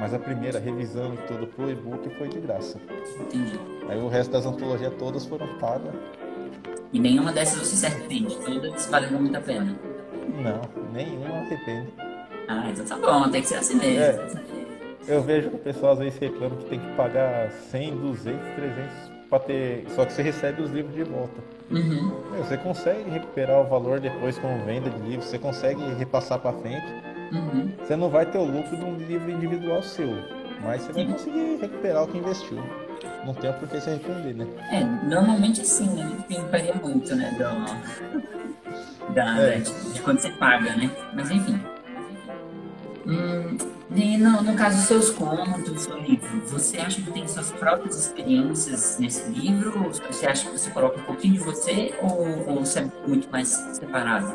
Mas 0.00 0.12
a 0.12 0.18
primeira 0.18 0.58
revisão 0.58 1.14
tudo 1.28 1.46
pro 1.46 1.70
e-book 1.70 2.10
foi 2.18 2.26
de 2.26 2.40
graça. 2.40 2.80
Entendi. 3.20 3.60
Aí 3.88 3.96
o 3.96 4.08
resto 4.08 4.32
das 4.32 4.44
antologias 4.44 4.92
todas 4.98 5.24
foram 5.24 5.46
pagas. 5.60 5.94
E 6.92 6.98
nenhuma 6.98 7.30
dessas 7.30 7.60
você 7.60 7.76
se 7.76 7.86
arrepende? 7.86 8.36
Todas 8.38 8.86
valeram 8.86 9.20
muito 9.20 9.36
a 9.36 9.40
pena? 9.40 9.78
Não, 10.42 10.62
nenhuma 10.92 11.42
arrepende. 11.42 11.94
Ah, 12.48 12.70
então 12.70 12.84
tá 12.84 12.96
bom, 12.98 13.30
tem 13.30 13.40
que 13.40 13.46
ser 13.46 13.58
assim 13.58 13.76
mesmo. 13.76 14.02
É, 14.02 14.42
eu 15.06 15.22
vejo 15.22 15.48
que 15.48 15.56
o 15.56 15.60
pessoal 15.60 15.92
às 15.92 16.00
vezes 16.00 16.18
reclama 16.18 16.56
que 16.56 16.64
tem 16.64 16.80
que 16.80 16.96
pagar 16.96 17.52
100, 17.52 17.98
200, 17.98 18.54
300 18.56 19.13
para 19.34 19.40
ter. 19.40 19.84
Só 19.94 20.04
que 20.04 20.12
você 20.12 20.22
recebe 20.22 20.62
os 20.62 20.70
livros 20.70 20.94
de 20.94 21.02
volta. 21.02 21.42
Uhum. 21.70 22.12
Você 22.38 22.56
consegue 22.56 23.10
recuperar 23.10 23.60
o 23.60 23.64
valor 23.64 23.98
depois 23.98 24.38
com 24.38 24.64
venda 24.64 24.90
de 24.90 24.98
livros, 25.00 25.24
você 25.24 25.38
consegue 25.38 25.82
repassar 25.94 26.38
para 26.38 26.52
frente. 26.52 26.86
Uhum. 27.32 27.72
Você 27.78 27.96
não 27.96 28.08
vai 28.08 28.26
ter 28.26 28.38
o 28.38 28.44
lucro 28.44 28.76
de 28.76 28.84
um 28.84 28.96
livro 28.96 29.30
individual 29.30 29.82
seu, 29.82 30.08
mas 30.62 30.82
você 30.82 30.92
vai 30.92 31.06
conseguir 31.06 31.58
recuperar 31.60 32.04
o 32.04 32.06
que 32.06 32.18
investiu. 32.18 32.58
Não 33.24 33.34
tem 33.34 33.52
por 33.54 33.68
que 33.68 33.80
se 33.80 33.90
arrepender, 33.90 34.34
né? 34.34 34.46
É, 34.70 34.84
normalmente 35.08 35.66
sim, 35.66 35.88
né? 35.94 36.24
Tem 36.28 36.44
varia 36.48 36.74
muito, 36.74 37.14
né? 37.16 37.30
Do, 37.32 39.14
da, 39.14 39.38
é. 39.40 39.58
de, 39.58 39.92
de 39.94 40.00
quando 40.00 40.20
você 40.20 40.30
paga, 40.30 40.76
né? 40.76 40.90
Mas 41.14 41.30
enfim. 41.30 41.58
Hum, 43.06 43.56
e 43.90 44.16
no, 44.16 44.42
no 44.42 44.54
caso 44.54 44.76
dos 44.76 44.86
seus 44.86 45.10
contos, 45.10 45.70
do 45.70 45.78
seu 45.78 45.98
livro, 45.98 46.40
você 46.46 46.78
acha 46.78 47.02
que 47.02 47.10
tem 47.10 47.28
suas 47.28 47.52
próprias 47.52 47.96
experiências 47.98 48.98
nesse 48.98 49.28
livro? 49.30 49.90
Você 49.90 50.26
acha 50.26 50.48
que 50.48 50.58
você 50.58 50.70
coloca 50.70 50.98
um 50.98 51.04
pouquinho 51.04 51.34
de 51.34 51.40
você 51.40 51.94
ou, 52.00 52.48
ou 52.48 52.60
você 52.60 52.80
é 52.80 52.90
muito 53.06 53.30
mais 53.30 53.48
separado? 53.48 54.32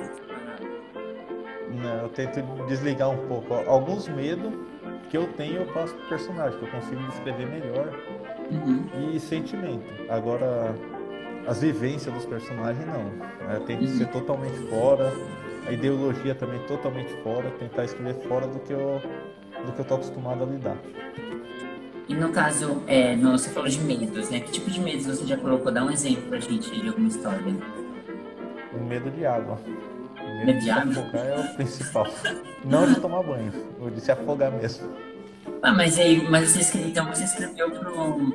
Não, 1.81 2.03
eu 2.03 2.09
tento 2.09 2.41
desligar 2.67 3.09
um 3.09 3.27
pouco. 3.27 3.53
Alguns 3.53 4.07
medos 4.07 4.53
que 5.09 5.17
eu 5.17 5.27
tenho 5.33 5.57
eu 5.57 5.65
passo 5.73 5.93
pro 5.95 6.09
personagem, 6.09 6.59
que 6.59 6.65
eu 6.65 6.71
consigo 6.71 7.01
descrever 7.07 7.47
melhor. 7.47 7.89
Uhum. 8.51 9.13
E 9.13 9.19
sentimento. 9.19 9.85
Agora, 10.09 10.75
as 11.47 11.61
vivências 11.61 12.13
dos 12.13 12.25
personagens 12.25 12.85
não. 12.85 13.11
É, 13.51 13.59
tem 13.61 13.77
que 13.77 13.85
uhum. 13.85 13.97
ser 13.97 14.07
totalmente 14.07 14.57
fora. 14.69 15.11
A 15.67 15.71
ideologia 15.71 16.35
também 16.35 16.59
totalmente 16.67 17.11
fora. 17.23 17.49
Tentar 17.51 17.85
escrever 17.85 18.15
fora 18.27 18.47
do 18.47 18.59
que 18.59 18.73
eu 18.73 19.01
do 19.65 19.71
que 19.73 19.79
eu 19.79 19.85
tô 19.85 19.95
acostumado 19.95 20.43
a 20.43 20.47
lidar. 20.47 20.77
E 22.07 22.15
no 22.15 22.29
caso, 22.29 22.81
é, 22.87 23.15
no, 23.15 23.31
você 23.37 23.49
falou 23.51 23.69
de 23.69 23.79
medos, 23.79 24.29
né? 24.29 24.39
Que 24.39 24.51
tipo 24.51 24.71
de 24.71 24.79
medos 24.79 25.05
você 25.05 25.25
já 25.25 25.37
colocou? 25.37 25.71
Dá 25.71 25.83
um 25.83 25.91
exemplo 25.91 26.23
pra 26.23 26.39
gente 26.39 26.69
de 26.71 26.87
alguma 26.87 27.07
história. 27.07 27.55
O 28.73 28.83
medo 28.83 29.11
de 29.11 29.25
água. 29.25 29.59
O 30.19 30.37
medo, 30.37 30.45
medo 30.45 30.59
de, 30.59 30.65
de 30.65 30.71
água? 30.71 30.91
afogar 31.03 31.25
é 31.27 31.39
o 31.39 31.55
principal. 31.55 32.07
Não 32.65 32.87
de 32.87 32.99
tomar 32.99 33.21
banho, 33.21 33.53
o 33.79 33.91
de 33.91 34.01
se 34.01 34.11
afogar 34.11 34.51
mesmo. 34.51 34.89
Ah, 35.61 35.73
mas 35.73 35.99
aí, 35.99 36.27
mas 36.29 36.49
você 36.49 36.61
escreveu, 36.61 36.89
então 36.89 37.05
você 37.07 37.25
escreveu 37.25 37.69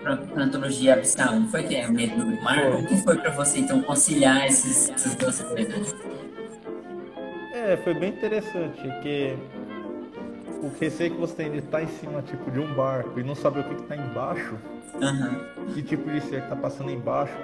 pra, 0.02 0.16
pra 0.16 0.44
antologia 0.44 0.94
Abissal, 0.94 1.40
não 1.40 1.48
foi 1.48 1.62
que 1.62 1.74
é 1.74 1.88
o 1.88 1.92
medo 1.92 2.16
do 2.16 2.42
mar? 2.42 2.70
Como 2.70 2.86
que 2.86 2.96
foi 2.98 3.16
pra 3.16 3.30
você, 3.30 3.60
então, 3.60 3.80
conciliar 3.82 4.46
esses, 4.46 4.90
essas 4.90 5.14
duas 5.14 5.40
coisas? 5.40 5.94
É, 7.54 7.76
foi 7.78 7.94
bem 7.94 8.10
interessante, 8.10 8.82
que 9.02 9.36
o 10.64 10.72
receio 10.80 11.10
que 11.10 11.20
você 11.20 11.34
tem 11.34 11.52
de 11.52 11.58
estar 11.58 11.82
em 11.82 11.86
cima 11.86 12.22
tipo 12.22 12.50
de 12.50 12.58
um 12.58 12.74
barco 12.74 13.20
e 13.20 13.22
não 13.22 13.34
saber 13.34 13.60
o 13.60 13.64
que 13.64 13.82
está 13.82 13.94
embaixo, 13.94 14.54
uhum. 14.94 15.74
que 15.74 15.82
tipo 15.82 16.10
de 16.10 16.20
ser 16.22 16.42
está 16.42 16.56
passando 16.56 16.90
embaixo, 16.90 17.34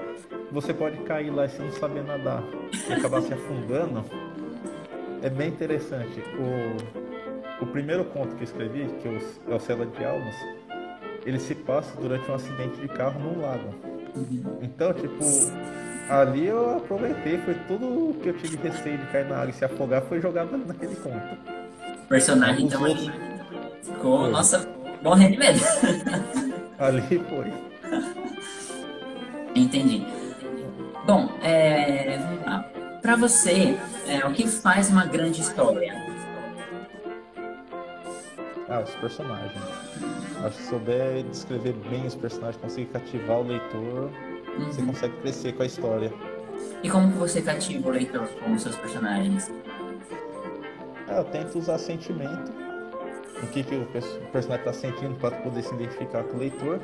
você 0.51 0.73
pode 0.73 0.97
cair 1.03 1.31
lá 1.31 1.45
e 1.45 1.49
você 1.51 1.63
não 1.63 1.73
saber 1.73 2.03
nadar 2.03 2.43
e 2.89 2.93
acabar 2.93 3.21
se 3.21 3.35
afundando. 3.35 4.05
É 5.23 5.29
bem 5.29 5.49
interessante. 5.49 6.23
O, 6.39 7.65
o 7.65 7.67
primeiro 7.67 8.05
conto 8.07 8.35
que 8.37 8.41
eu 8.41 8.45
escrevi, 8.45 8.87
que 9.03 9.09
é 9.09 9.55
o 9.55 9.61
Cela 9.61 9.85
de 9.85 10.03
Almas, 10.03 10.35
ele 11.27 11.39
se 11.39 11.55
passa 11.55 12.01
durante 12.01 12.31
um 12.31 12.35
acidente 12.35 12.81
de 12.81 12.89
carro 12.89 13.21
num 13.21 13.43
lago. 13.43 13.75
Uhum. 14.17 14.59
Então, 14.63 14.95
tipo, 14.95 15.23
ali 16.09 16.47
eu 16.47 16.79
aproveitei, 16.79 17.37
foi 17.39 17.55
tudo 17.69 18.19
que 18.21 18.31
eu 18.31 18.37
tive 18.39 18.57
receio 18.57 18.97
de 18.97 19.07
cair 19.09 19.27
na 19.27 19.37
água 19.37 19.51
e 19.51 19.53
se 19.53 19.65
afogar 19.65 20.01
foi 20.03 20.23
jogado 20.23 20.57
naquele 20.67 20.97
conto 20.97 21.60
personagem, 22.11 22.67
então 22.67 22.85
ali 22.85 23.09
ficou, 23.83 24.29
nossa, 24.29 24.69
bom 25.01 25.15
rendimento. 25.15 25.61
ali 26.77 27.25
foi. 27.31 27.53
Entendi. 29.55 30.05
Bom, 31.07 31.31
é. 31.41 32.19
Pra 33.01 33.17
você, 33.17 33.79
é, 34.07 34.27
o 34.27 34.33
que 34.33 34.47
faz 34.47 34.91
uma 34.91 35.07
grande 35.07 35.41
história? 35.41 35.95
Ah, 38.69 38.81
os 38.81 38.95
personagens. 38.97 39.63
Acho 40.45 40.57
que 40.57 40.63
souber 40.65 41.23
descrever 41.25 41.75
bem 41.89 42.07
os 42.07 42.15
personagens, 42.15 42.61
conseguir 42.61 42.87
cativar 42.87 43.39
o 43.39 43.43
leitor, 43.45 44.11
uhum. 44.59 44.65
você 44.67 44.83
consegue 44.83 45.17
crescer 45.19 45.53
com 45.53 45.63
a 45.63 45.67
história. 45.67 46.13
E 46.83 46.91
como 46.91 47.09
você 47.11 47.41
cativa 47.41 47.89
o 47.89 47.93
leitor 47.93 48.27
com 48.45 48.53
os 48.53 48.63
seus 48.63 48.77
personagens? 48.77 49.51
É, 51.11 51.19
eu 51.19 51.25
tento 51.25 51.59
usar 51.59 51.79
sentimento, 51.79 52.53
o 53.43 53.47
que, 53.49 53.65
que 53.65 53.75
o 53.75 53.87
personagem 54.33 54.67
está 54.67 54.73
sentindo 54.73 55.15
para 55.17 55.37
poder 55.39 55.63
se 55.63 55.75
identificar 55.75 56.23
com 56.25 56.37
o 56.37 56.41
leitor. 56.41 56.81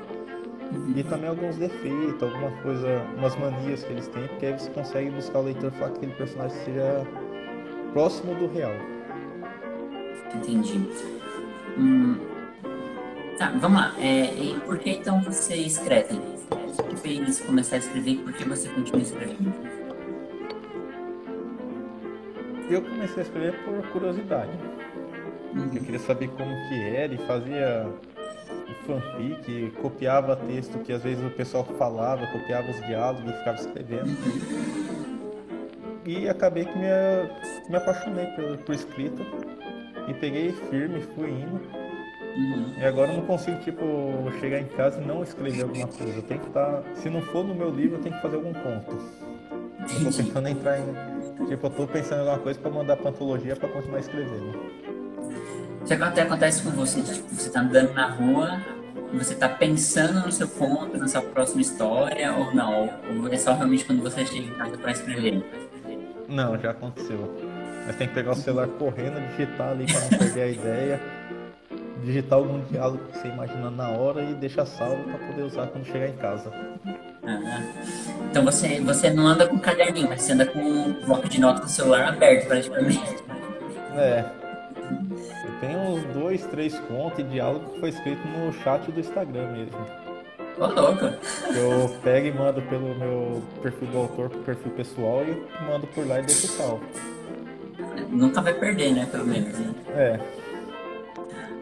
E 0.96 1.02
também 1.04 1.28
alguns 1.28 1.56
defeitos, 1.56 2.20
alguma 2.20 2.50
coisa, 2.62 3.00
umas 3.16 3.36
manias 3.36 3.84
que 3.84 3.92
eles 3.92 4.08
têm, 4.08 4.26
porque 4.26 4.46
aí 4.46 4.52
você 4.52 4.68
consegue 4.70 5.10
buscar 5.10 5.38
o 5.38 5.42
leitor 5.42 5.72
e 5.72 5.78
falar 5.78 5.90
que 5.90 5.98
aquele 5.98 6.12
personagem 6.14 6.58
seja 6.64 7.06
próximo 7.92 8.34
do 8.34 8.48
real. 8.48 8.74
Entendi. 10.34 10.90
Hum, 11.78 12.16
tá, 13.38 13.52
vamos 13.60 13.80
lá. 13.80 13.94
É, 13.98 14.34
e 14.34 14.60
por 14.66 14.76
que 14.78 14.90
então 14.90 15.20
você 15.20 15.54
escreve? 15.54 16.20
O 16.50 16.82
que 16.82 16.96
fez 16.96 17.40
começar 17.40 17.76
a 17.76 17.78
escrever 17.78 18.10
e 18.10 18.16
por 18.16 18.32
que 18.32 18.44
você 18.44 18.68
continua 18.68 19.02
escrevendo? 19.02 19.75
Eu 22.68 22.82
comecei 22.82 23.22
a 23.22 23.26
escrever 23.26 23.64
por 23.64 23.86
curiosidade. 23.88 24.50
Uhum. 25.54 25.70
Eu 25.74 25.82
queria 25.82 25.98
saber 25.98 26.28
como 26.28 26.50
que 26.68 26.82
era 26.82 27.14
e 27.14 27.18
fazia 27.18 27.86
fanfic, 28.86 29.72
copiava 29.82 30.36
texto 30.36 30.78
que 30.78 30.92
às 30.92 31.02
vezes 31.02 31.24
o 31.24 31.30
pessoal 31.30 31.64
falava, 31.78 32.26
copiava 32.28 32.70
os 32.70 32.86
diálogos 32.86 33.30
e 33.30 33.38
ficava 33.38 33.56
escrevendo. 33.56 34.08
Uhum. 34.08 35.16
E 36.04 36.28
acabei 36.28 36.64
que 36.64 36.78
me, 36.78 36.86
me 37.68 37.76
apaixonei 37.76 38.26
por, 38.26 38.58
por 38.58 38.74
escrita 38.74 39.22
e 40.08 40.14
peguei 40.14 40.52
firme, 40.70 41.00
fui 41.14 41.30
indo. 41.30 41.60
Uhum. 42.36 42.74
E 42.78 42.84
agora 42.84 43.10
eu 43.12 43.16
não 43.16 43.26
consigo, 43.26 43.58
tipo, 43.60 43.84
chegar 44.40 44.60
em 44.60 44.66
casa 44.66 45.00
e 45.00 45.04
não 45.04 45.22
escrever 45.22 45.62
alguma 45.62 45.88
coisa. 45.88 46.16
Eu 46.16 46.22
tenho 46.22 46.40
que 46.40 46.48
estar. 46.48 46.82
Tá, 46.82 46.94
se 46.94 47.08
não 47.08 47.22
for 47.22 47.44
no 47.44 47.54
meu 47.54 47.70
livro, 47.70 47.96
eu 47.96 48.02
tenho 48.02 48.14
que 48.14 48.22
fazer 48.22 48.36
algum 48.36 48.52
ponto. 48.52 48.98
Eu 49.80 50.04
tô 50.04 50.16
tentando 50.16 50.48
entrar 50.48 50.78
em 50.78 51.15
Tipo, 51.48 51.66
eu 51.66 51.70
tô 51.70 51.86
pensando 51.86 52.18
em 52.18 52.20
alguma 52.20 52.38
coisa 52.38 52.58
pra 52.58 52.70
mandar 52.70 52.96
pra 52.96 53.10
antologia 53.10 53.54
pra 53.54 53.68
continuar 53.68 54.00
escrevendo. 54.00 54.58
Isso 55.84 55.94
até 56.02 56.22
acontece 56.22 56.62
com 56.62 56.70
você, 56.70 57.00
tipo, 57.02 57.28
você 57.32 57.50
tá 57.50 57.60
andando 57.60 57.92
na 57.94 58.10
rua 58.10 58.60
e 59.12 59.16
você 59.16 59.34
tá 59.34 59.48
pensando 59.48 60.24
no 60.24 60.32
seu 60.32 60.48
conto, 60.48 60.98
na 60.98 61.06
sua 61.06 61.22
próxima 61.22 61.60
história, 61.60 62.32
ou 62.32 62.52
não? 62.54 62.90
Ou 63.22 63.32
é 63.32 63.36
só 63.36 63.54
realmente 63.54 63.84
quando 63.84 64.02
você 64.02 64.26
chega 64.26 64.46
em 64.46 64.54
casa 64.54 64.76
pra 64.78 64.90
escrever? 64.90 65.44
Não, 66.28 66.58
já 66.58 66.70
aconteceu. 66.72 67.32
Mas 67.86 67.94
tem 67.94 68.08
que 68.08 68.14
pegar 68.14 68.32
o 68.32 68.34
celular 68.34 68.66
correndo, 68.66 69.20
digitar 69.30 69.70
ali 69.70 69.86
pra 69.86 70.00
não 70.00 70.08
perder 70.08 70.42
a 70.42 70.48
ideia. 70.48 71.00
Digitar 72.02 72.38
algum 72.38 72.60
diálogo 72.64 72.98
que 73.12 73.18
você 73.18 73.28
imagina 73.28 73.70
na 73.70 73.90
hora 73.90 74.22
e 74.22 74.34
deixar 74.34 74.66
salvo 74.66 75.04
pra 75.04 75.18
poder 75.18 75.42
usar 75.42 75.68
quando 75.68 75.84
chegar 75.84 76.08
em 76.08 76.16
casa. 76.16 76.50
Então 78.36 78.44
você, 78.44 78.78
você 78.82 79.08
não 79.08 79.26
anda 79.26 79.48
com 79.48 79.58
caderninho, 79.58 80.10
mas 80.10 80.20
você 80.20 80.34
anda 80.34 80.44
com 80.44 80.58
um 80.58 80.92
bloco 81.06 81.26
de 81.26 81.40
notas 81.40 81.60
com 81.60 81.66
o 81.68 81.70
celular 81.70 82.08
aberto 82.08 82.46
praticamente. 82.46 83.16
É. 83.94 84.26
Eu 85.42 85.58
tenho 85.58 85.78
uns 85.78 86.04
dois, 86.12 86.44
três 86.44 86.78
contos 86.80 87.20
e 87.20 87.22
diálogo 87.22 87.70
que 87.70 87.80
foi 87.80 87.88
escrito 87.88 88.20
no 88.28 88.52
chat 88.62 88.92
do 88.92 89.00
Instagram 89.00 89.52
mesmo. 89.52 89.78
Ô 90.58 90.66
louco! 90.66 91.06
Eu 91.06 91.88
pego 92.04 92.26
e 92.26 92.32
mando 92.32 92.60
pelo 92.60 92.94
meu 92.96 93.42
perfil 93.62 93.88
do 93.88 93.98
autor 94.00 94.28
pro 94.28 94.40
perfil 94.40 94.72
pessoal 94.72 95.24
e 95.24 95.64
mando 95.64 95.86
por 95.86 96.06
lá 96.06 96.18
e 96.18 96.22
deixo 96.24 96.46
salvo. 96.48 96.84
Nunca 98.10 98.42
vai 98.42 98.52
perder, 98.52 98.92
né? 98.92 99.08
Pelo 99.10 99.26
menos. 99.26 99.58
Né? 99.58 99.74
É. 99.94 100.20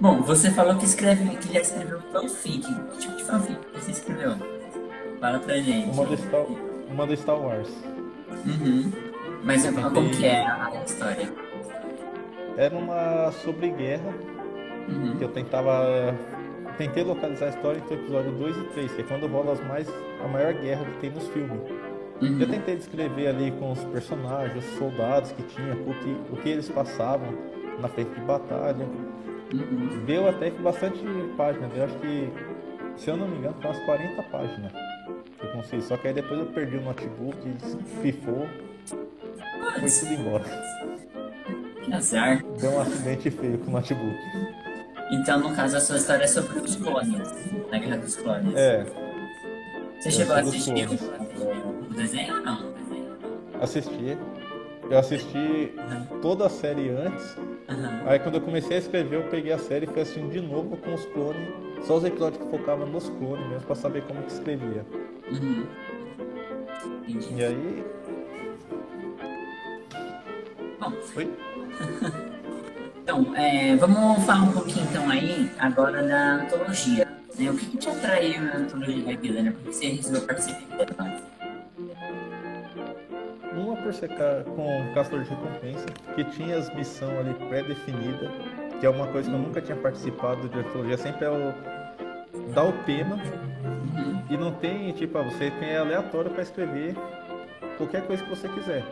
Bom, 0.00 0.22
você 0.22 0.50
falou 0.50 0.74
que 0.74 0.86
escreve, 0.86 1.36
que 1.36 1.54
já 1.54 1.60
escreveu 1.60 2.00
fanfic. 2.12 2.66
Que 2.66 2.98
tipo 2.98 3.16
de 3.16 3.22
fanfic 3.22 3.60
você 3.72 3.92
escreveu? 3.92 4.53
Fala 5.24 5.38
pra 5.38 5.56
gente. 5.56 5.88
Uma 5.88 6.04
do 6.04 6.16
Star, 6.18 6.46
uma 6.90 7.06
do 7.06 7.16
Star 7.16 7.40
Wars. 7.40 7.70
Uhum. 8.44 8.92
Mas 9.42 9.62
tentei... 9.62 9.82
como 9.82 10.10
que 10.10 10.26
é 10.26 10.46
a 10.46 10.82
história? 10.84 11.32
Era 12.58 12.76
uma 12.76 13.32
sobre 13.32 13.70
guerra, 13.70 14.12
uhum. 14.86 15.16
que 15.16 15.24
eu 15.24 15.30
tentava. 15.30 16.14
Tentei 16.76 17.02
localizar 17.02 17.46
a 17.46 17.48
história 17.48 17.78
entre 17.78 17.94
o 17.94 18.00
episódio 18.00 18.32
2 18.32 18.54
e 18.54 18.64
3, 18.64 18.92
que 18.92 19.00
é 19.00 19.04
quando 19.04 19.26
rola 19.26 19.52
as 19.52 19.66
mais, 19.66 19.88
a 20.22 20.28
maior 20.28 20.52
guerra 20.52 20.84
que 20.84 20.98
tem 20.98 21.10
nos 21.10 21.26
filmes. 21.28 21.58
Uhum. 22.20 22.40
Eu 22.40 22.46
tentei 22.46 22.76
descrever 22.76 23.28
ali 23.28 23.50
com 23.52 23.72
os 23.72 23.82
personagens, 23.84 24.62
os 24.62 24.78
soldados 24.78 25.32
que 25.32 25.42
tinha, 25.44 25.72
o 25.72 25.94
que, 25.94 26.34
o 26.34 26.36
que 26.36 26.50
eles 26.50 26.68
passavam 26.68 27.32
na 27.80 27.88
frente 27.88 28.10
de 28.10 28.20
batalha. 28.20 28.86
Uhum. 29.54 30.04
Deu 30.04 30.28
até 30.28 30.50
que 30.50 30.60
bastante 30.60 30.98
páginas, 31.34 31.74
eu 31.74 31.84
acho 31.84 31.94
que, 31.94 32.30
se 32.96 33.08
eu 33.08 33.16
não 33.16 33.26
me 33.26 33.38
engano, 33.38 33.56
foi 33.62 33.70
umas 33.70 33.82
40 33.86 34.22
páginas 34.24 34.93
eu 35.64 35.80
consegui. 35.80 35.82
Só 35.82 35.96
que 35.96 36.08
aí 36.08 36.14
depois 36.14 36.40
eu 36.40 36.46
perdi 36.46 36.76
o 36.76 36.82
notebook, 36.82 37.36
pifou, 38.02 38.48
foi 39.80 39.90
tudo 39.90 40.12
embora. 40.12 40.44
Que 41.82 41.92
azar. 41.92 42.42
Deu 42.60 42.70
um 42.70 42.80
acidente 42.80 43.30
feio 43.30 43.58
com 43.58 43.70
o 43.70 43.72
notebook. 43.72 44.18
Então, 45.10 45.38
no 45.38 45.54
caso, 45.54 45.76
a 45.76 45.80
sua 45.80 45.96
história 45.96 46.24
é 46.24 46.26
sobre 46.26 46.58
os 46.58 46.76
clones, 46.76 47.30
na 47.70 47.78
Guerra 47.78 47.98
dos 47.98 48.16
Clones. 48.16 48.54
É. 48.56 48.86
Você 50.00 50.10
chegou 50.10 50.34
a 50.36 50.40
assistir 50.40 50.88
o, 50.88 51.94
desenho 51.94 52.36
ou 52.36 52.42
não? 52.42 52.74
Assisti. 53.60 54.18
Eu 54.90 54.98
assisti 54.98 55.72
toda 56.20 56.46
a 56.46 56.50
série 56.50 56.90
antes. 56.90 57.36
Uhum. 57.36 58.06
Aí 58.06 58.18
quando 58.18 58.34
eu 58.34 58.40
comecei 58.40 58.76
a 58.76 58.80
escrever, 58.80 59.16
eu 59.16 59.30
peguei 59.30 59.52
a 59.52 59.58
série 59.58 59.86
e 59.86 59.88
fui 59.88 60.02
assistindo 60.02 60.30
de 60.30 60.40
novo 60.40 60.76
com 60.76 60.92
os 60.92 61.04
clones. 61.06 61.48
Só 61.84 61.98
os 61.98 62.04
episódios 62.04 62.42
que 62.42 62.50
focavam 62.50 62.86
nos 62.86 63.10
clones 63.10 63.46
mesmo, 63.46 63.66
pra 63.66 63.74
saber 63.74 64.02
como 64.04 64.22
que 64.22 64.32
escrevia. 64.32 64.86
Uhum. 65.30 65.66
E 67.36 67.44
aí. 67.44 67.84
Bom. 70.80 70.92
Oi? 71.16 71.30
então, 73.02 73.36
é, 73.36 73.76
vamos 73.76 74.24
falar 74.24 74.44
um 74.44 74.52
pouquinho 74.52 74.86
então 74.90 75.10
aí 75.10 75.50
agora 75.58 76.02
da 76.02 76.36
antologia. 76.36 77.06
Né? 77.38 77.50
O 77.50 77.56
que, 77.56 77.66
que 77.66 77.76
te 77.76 77.90
atraiu 77.90 78.40
na 78.40 78.56
antologia 78.56 79.04
da 79.04 79.12
Guilherme? 79.12 79.50
Por 79.50 79.64
que 79.64 79.72
você 79.74 79.88
resolveu 79.88 80.22
participar 80.22 80.86
dela? 80.86 81.22
Uma 83.54 83.76
por 83.76 83.92
ser 83.92 84.08
com 84.56 84.94
Castor 84.94 85.22
de 85.22 85.28
Recompensa, 85.28 85.86
que 86.14 86.24
tinha 86.24 86.56
as 86.56 86.74
missões 86.74 87.18
ali 87.18 87.34
pré-definidas, 87.48 88.30
que 88.80 88.86
é 88.86 88.88
uma 88.88 89.06
coisa 89.08 89.28
que 89.28 89.36
eu 89.36 89.40
nunca 89.40 89.60
tinha 89.60 89.76
participado 89.76 90.48
de 90.48 90.58
antologia, 90.58 90.96
sempre 90.96 91.26
é 91.26 91.30
o 91.30 91.73
dar 92.52 92.64
o 92.64 92.72
tema 92.84 93.16
uhum. 93.16 94.22
e 94.30 94.36
não 94.36 94.52
tem, 94.52 94.92
tipo, 94.92 95.16
ah, 95.18 95.22
você 95.22 95.50
tem 95.50 95.76
aleatório 95.76 96.30
para 96.30 96.42
escrever 96.42 96.94
qualquer 97.76 98.06
coisa 98.06 98.22
que 98.22 98.30
você 98.30 98.48
quiser. 98.48 98.84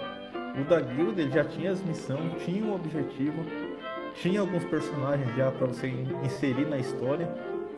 O 0.60 0.64
da 0.64 0.80
guilda 0.80 1.22
ele 1.22 1.30
já 1.30 1.44
tinha 1.44 1.70
as 1.70 1.82
missões, 1.82 2.42
tinha 2.44 2.64
um 2.64 2.74
objetivo, 2.74 3.44
tinha 4.14 4.40
alguns 4.40 4.64
personagens 4.64 5.34
já 5.34 5.50
para 5.50 5.66
você 5.66 5.88
inserir 6.22 6.66
na 6.66 6.78
história. 6.78 7.28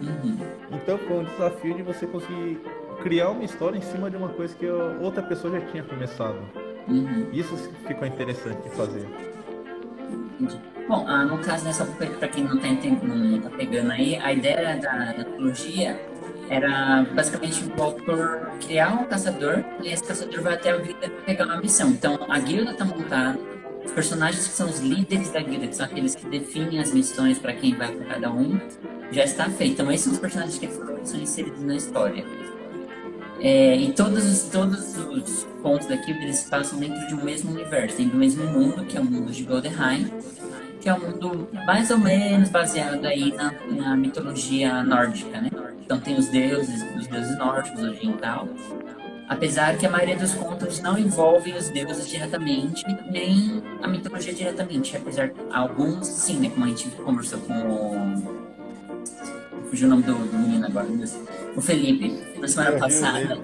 Uhum. 0.00 0.38
Então 0.72 0.98
foi 0.98 1.18
um 1.18 1.24
desafio 1.24 1.74
de 1.74 1.82
você 1.82 2.06
conseguir 2.06 2.60
criar 3.02 3.30
uma 3.30 3.44
história 3.44 3.78
em 3.78 3.82
cima 3.82 4.10
de 4.10 4.16
uma 4.16 4.28
coisa 4.28 4.54
que 4.56 4.66
outra 4.66 5.22
pessoa 5.22 5.60
já 5.60 5.66
tinha 5.66 5.82
começado. 5.84 6.38
Uhum. 6.88 7.28
Isso 7.32 7.56
ficou 7.86 8.06
interessante 8.06 8.62
de 8.62 8.70
fazer. 8.70 9.06
Bom, 10.86 11.06
ah, 11.08 11.24
no 11.24 11.38
caso 11.38 11.64
dessa 11.64 11.84
para 11.86 12.28
quem 12.28 12.44
não 12.44 12.56
está 12.56 13.48
tá 13.48 13.56
pegando 13.56 13.90
aí, 13.90 14.16
a 14.16 14.32
ideia 14.32 14.76
da, 14.76 15.24
trilogia 15.24 15.98
era 16.50 17.06
basicamente 17.14 17.64
o 17.64 17.82
autor 17.82 18.50
criar 18.66 18.92
um 18.92 19.04
caçador 19.04 19.64
e 19.82 19.88
esse 19.88 20.04
caçador 20.04 20.42
vai 20.42 20.54
até 20.54 20.72
a 20.72 20.76
guilda 20.76 21.08
pegar 21.24 21.46
uma 21.46 21.56
missão. 21.56 21.88
Então 21.90 22.18
a 22.28 22.38
guilda 22.38 22.72
está 22.72 22.84
montada, 22.84 23.38
os 23.82 23.92
personagens 23.92 24.46
que 24.46 24.52
são 24.52 24.68
os 24.68 24.80
líderes 24.80 25.30
da 25.30 25.40
guilda, 25.40 25.68
que 25.68 25.76
são 25.76 25.86
aqueles 25.86 26.14
que 26.14 26.26
definem 26.28 26.78
as 26.78 26.92
missões 26.92 27.38
para 27.38 27.54
quem 27.54 27.74
vai 27.74 27.90
com 27.90 28.04
cada 28.04 28.30
um, 28.30 28.60
já 29.10 29.24
está 29.24 29.48
feito. 29.48 29.72
Então 29.72 29.90
esses 29.90 30.04
são 30.04 30.12
os 30.12 30.18
personagens 30.18 30.58
que 30.58 30.68
são 30.68 31.18
inseridos 31.18 31.62
na 31.62 31.76
história. 31.76 32.24
É, 33.40 33.76
e 33.76 33.92
todos 33.92 34.24
os, 34.24 34.42
todos 34.50 34.96
os 34.96 35.44
pontos 35.62 35.86
daqui 35.86 36.10
eles 36.10 36.44
passam 36.44 36.78
dentro 36.78 37.06
de 37.08 37.14
um 37.14 37.24
mesmo 37.24 37.52
universo, 37.52 37.96
dentro 37.96 38.12
do 38.12 38.18
mesmo 38.18 38.44
mundo, 38.44 38.84
que 38.84 38.96
é 38.96 39.00
o 39.00 39.04
mundo 39.04 39.32
de 39.32 39.42
Goldenheim, 39.42 40.10
que 40.84 40.90
é 40.90 40.94
um 40.94 41.00
mundo 41.00 41.48
mais 41.66 41.90
ou 41.90 41.96
menos 41.96 42.50
baseado 42.50 43.06
aí 43.06 43.32
na, 43.32 43.54
na 43.70 43.96
mitologia 43.96 44.84
nórdica, 44.84 45.40
né? 45.40 45.48
Então 45.82 45.98
tem 45.98 46.14
os 46.14 46.28
deuses, 46.28 46.84
os 46.94 47.06
deuses 47.06 47.38
nórdicos, 47.38 47.82
oriental. 47.82 48.46
Apesar 49.26 49.78
que 49.78 49.86
a 49.86 49.90
maioria 49.90 50.14
dos 50.14 50.34
contos 50.34 50.82
não 50.82 50.98
envolvem 50.98 51.56
os 51.56 51.70
deuses 51.70 52.06
diretamente, 52.06 52.84
nem 53.10 53.62
a 53.82 53.88
mitologia 53.88 54.34
diretamente. 54.34 54.94
Apesar 54.94 55.30
que 55.30 55.40
alguns, 55.50 56.06
sim, 56.06 56.38
né? 56.38 56.50
Como 56.50 56.66
a 56.66 56.68
gente 56.68 56.90
conversou 56.90 57.38
com 57.40 57.54
o 57.54 58.44
fugiu 59.70 59.86
o 59.86 59.90
nome 59.90 60.02
do, 60.02 60.12
do 60.12 60.38
menino 60.38 60.66
agora, 60.66 60.86
o 61.56 61.60
Felipe, 61.62 62.22
na 62.38 62.46
semana 62.46 62.78
passada. 62.78 63.38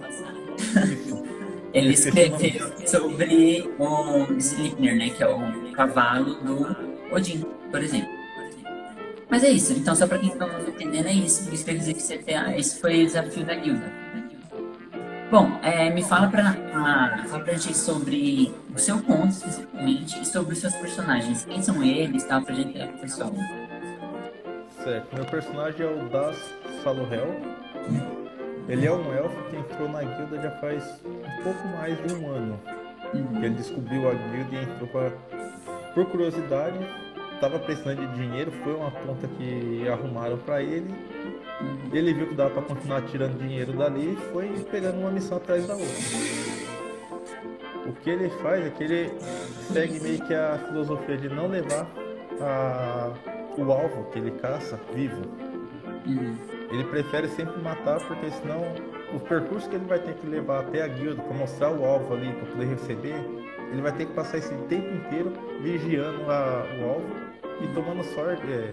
ele 1.72 1.94
escreveu 1.94 2.70
sobre 2.86 3.70
o 3.78 4.26
Sleipnir, 4.36 4.96
né, 4.96 5.08
que 5.08 5.22
é 5.22 5.28
o 5.28 5.72
cavalo 5.72 6.34
do 6.34 6.89
Odin, 7.12 7.44
por 7.70 7.82
exemplo. 7.82 8.10
Mas 9.28 9.44
é 9.44 9.50
isso, 9.50 9.72
então 9.72 9.94
só 9.94 10.06
para 10.06 10.18
quem 10.18 10.34
não 10.34 10.46
está 10.46 10.70
entendendo 10.70 11.06
é 11.06 11.12
isso, 11.12 11.52
isso 11.54 11.64
quer 11.64 11.74
dizer 11.74 11.94
que 11.94 12.02
você 12.02 12.18
tem, 12.18 12.36
esse 12.58 12.80
foi 12.80 13.04
o 13.04 13.06
desafio 13.06 13.44
da 13.44 13.54
guilda. 13.54 13.92
Bom, 15.30 15.60
é, 15.62 15.88
me 15.90 16.02
fala 16.02 16.26
pra, 16.26 16.56
a, 16.74 17.24
fala 17.28 17.44
pra 17.44 17.52
gente 17.54 17.76
sobre 17.76 18.52
o 18.74 18.78
seu 18.78 19.00
conto 19.00 19.28
especificamente 19.28 20.20
e 20.20 20.26
sobre 20.26 20.54
os 20.54 20.58
seus 20.58 20.74
personagens. 20.74 21.44
Quem 21.44 21.62
são 21.62 21.80
eles, 21.84 22.24
tal, 22.24 22.42
pra 22.42 22.52
gente 22.52 22.72
ter 22.72 22.88
pessoal. 22.94 23.32
Certo, 24.82 25.14
meu 25.14 25.24
personagem 25.24 25.86
é 25.86 25.88
o 25.88 26.08
Das 26.08 26.36
Salohel. 26.82 27.28
Ele 28.68 28.86
é 28.86 28.92
um 28.92 29.14
elfo 29.14 29.36
que 29.50 29.56
entrou 29.56 29.88
na 29.88 30.02
guilda 30.02 30.42
já 30.42 30.50
faz 30.58 31.00
um 31.04 31.42
pouco 31.44 31.68
mais 31.78 31.96
de 32.04 32.14
um 32.14 32.28
ano. 32.28 32.60
Uhum. 33.14 33.44
Ele 33.44 33.54
descobriu 33.54 34.10
a 34.10 34.14
guilda 34.14 34.56
e 34.56 34.62
entrou 34.64 34.88
pra, 34.88 35.12
por 35.94 36.06
curiosidade. 36.06 36.78
Estava 37.34 37.58
precisando 37.58 38.06
de 38.06 38.18
dinheiro, 38.18 38.52
foi 38.62 38.74
uma 38.74 38.90
conta 38.90 39.26
que 39.26 39.88
arrumaram 39.88 40.36
para 40.38 40.62
ele. 40.62 40.94
Ele 41.90 42.12
viu 42.12 42.28
que 42.28 42.34
dava 42.34 42.50
para 42.50 42.62
continuar 42.62 43.02
tirando 43.02 43.38
dinheiro 43.38 43.72
dali 43.72 44.12
e 44.12 44.16
foi 44.30 44.48
pegando 44.70 44.98
uma 45.00 45.10
missão 45.10 45.38
atrás 45.38 45.66
da 45.66 45.74
outra. 45.74 45.88
O 47.86 47.92
que 47.94 48.10
ele 48.10 48.28
faz 48.42 48.66
é 48.66 48.70
que 48.70 48.84
ele 48.84 49.10
segue 49.72 50.00
meio 50.00 50.20
que 50.26 50.34
a 50.34 50.58
filosofia 50.68 51.16
de 51.16 51.28
não 51.30 51.48
levar 51.48 51.86
a 52.40 53.10
o 53.56 53.72
alvo 53.72 54.04
que 54.10 54.18
ele 54.18 54.30
caça 54.32 54.78
vivo. 54.94 55.22
Uhum. 56.06 56.36
Ele 56.70 56.84
prefere 56.84 57.28
sempre 57.28 57.60
matar 57.60 58.00
porque 58.06 58.30
senão 58.30 58.62
o 59.14 59.20
percurso 59.20 59.68
que 59.68 59.76
ele 59.76 59.84
vai 59.86 59.98
ter 59.98 60.14
que 60.14 60.26
levar 60.26 60.60
até 60.60 60.82
a 60.82 60.88
guilda 60.88 61.22
para 61.22 61.36
mostrar 61.36 61.70
o 61.70 61.84
alvo 61.84 62.14
ali 62.14 62.32
para 62.32 62.46
poder 62.46 62.66
receber, 62.66 63.16
ele 63.70 63.82
vai 63.82 63.92
ter 63.92 64.06
que 64.06 64.12
passar 64.12 64.38
esse 64.38 64.54
tempo 64.68 64.88
inteiro 64.94 65.32
vigiando 65.62 66.30
a, 66.30 66.66
o 66.80 66.84
alvo 66.88 67.06
e 67.60 67.66
tomando 67.68 68.02
sorte 68.04 68.42
é, 68.50 68.72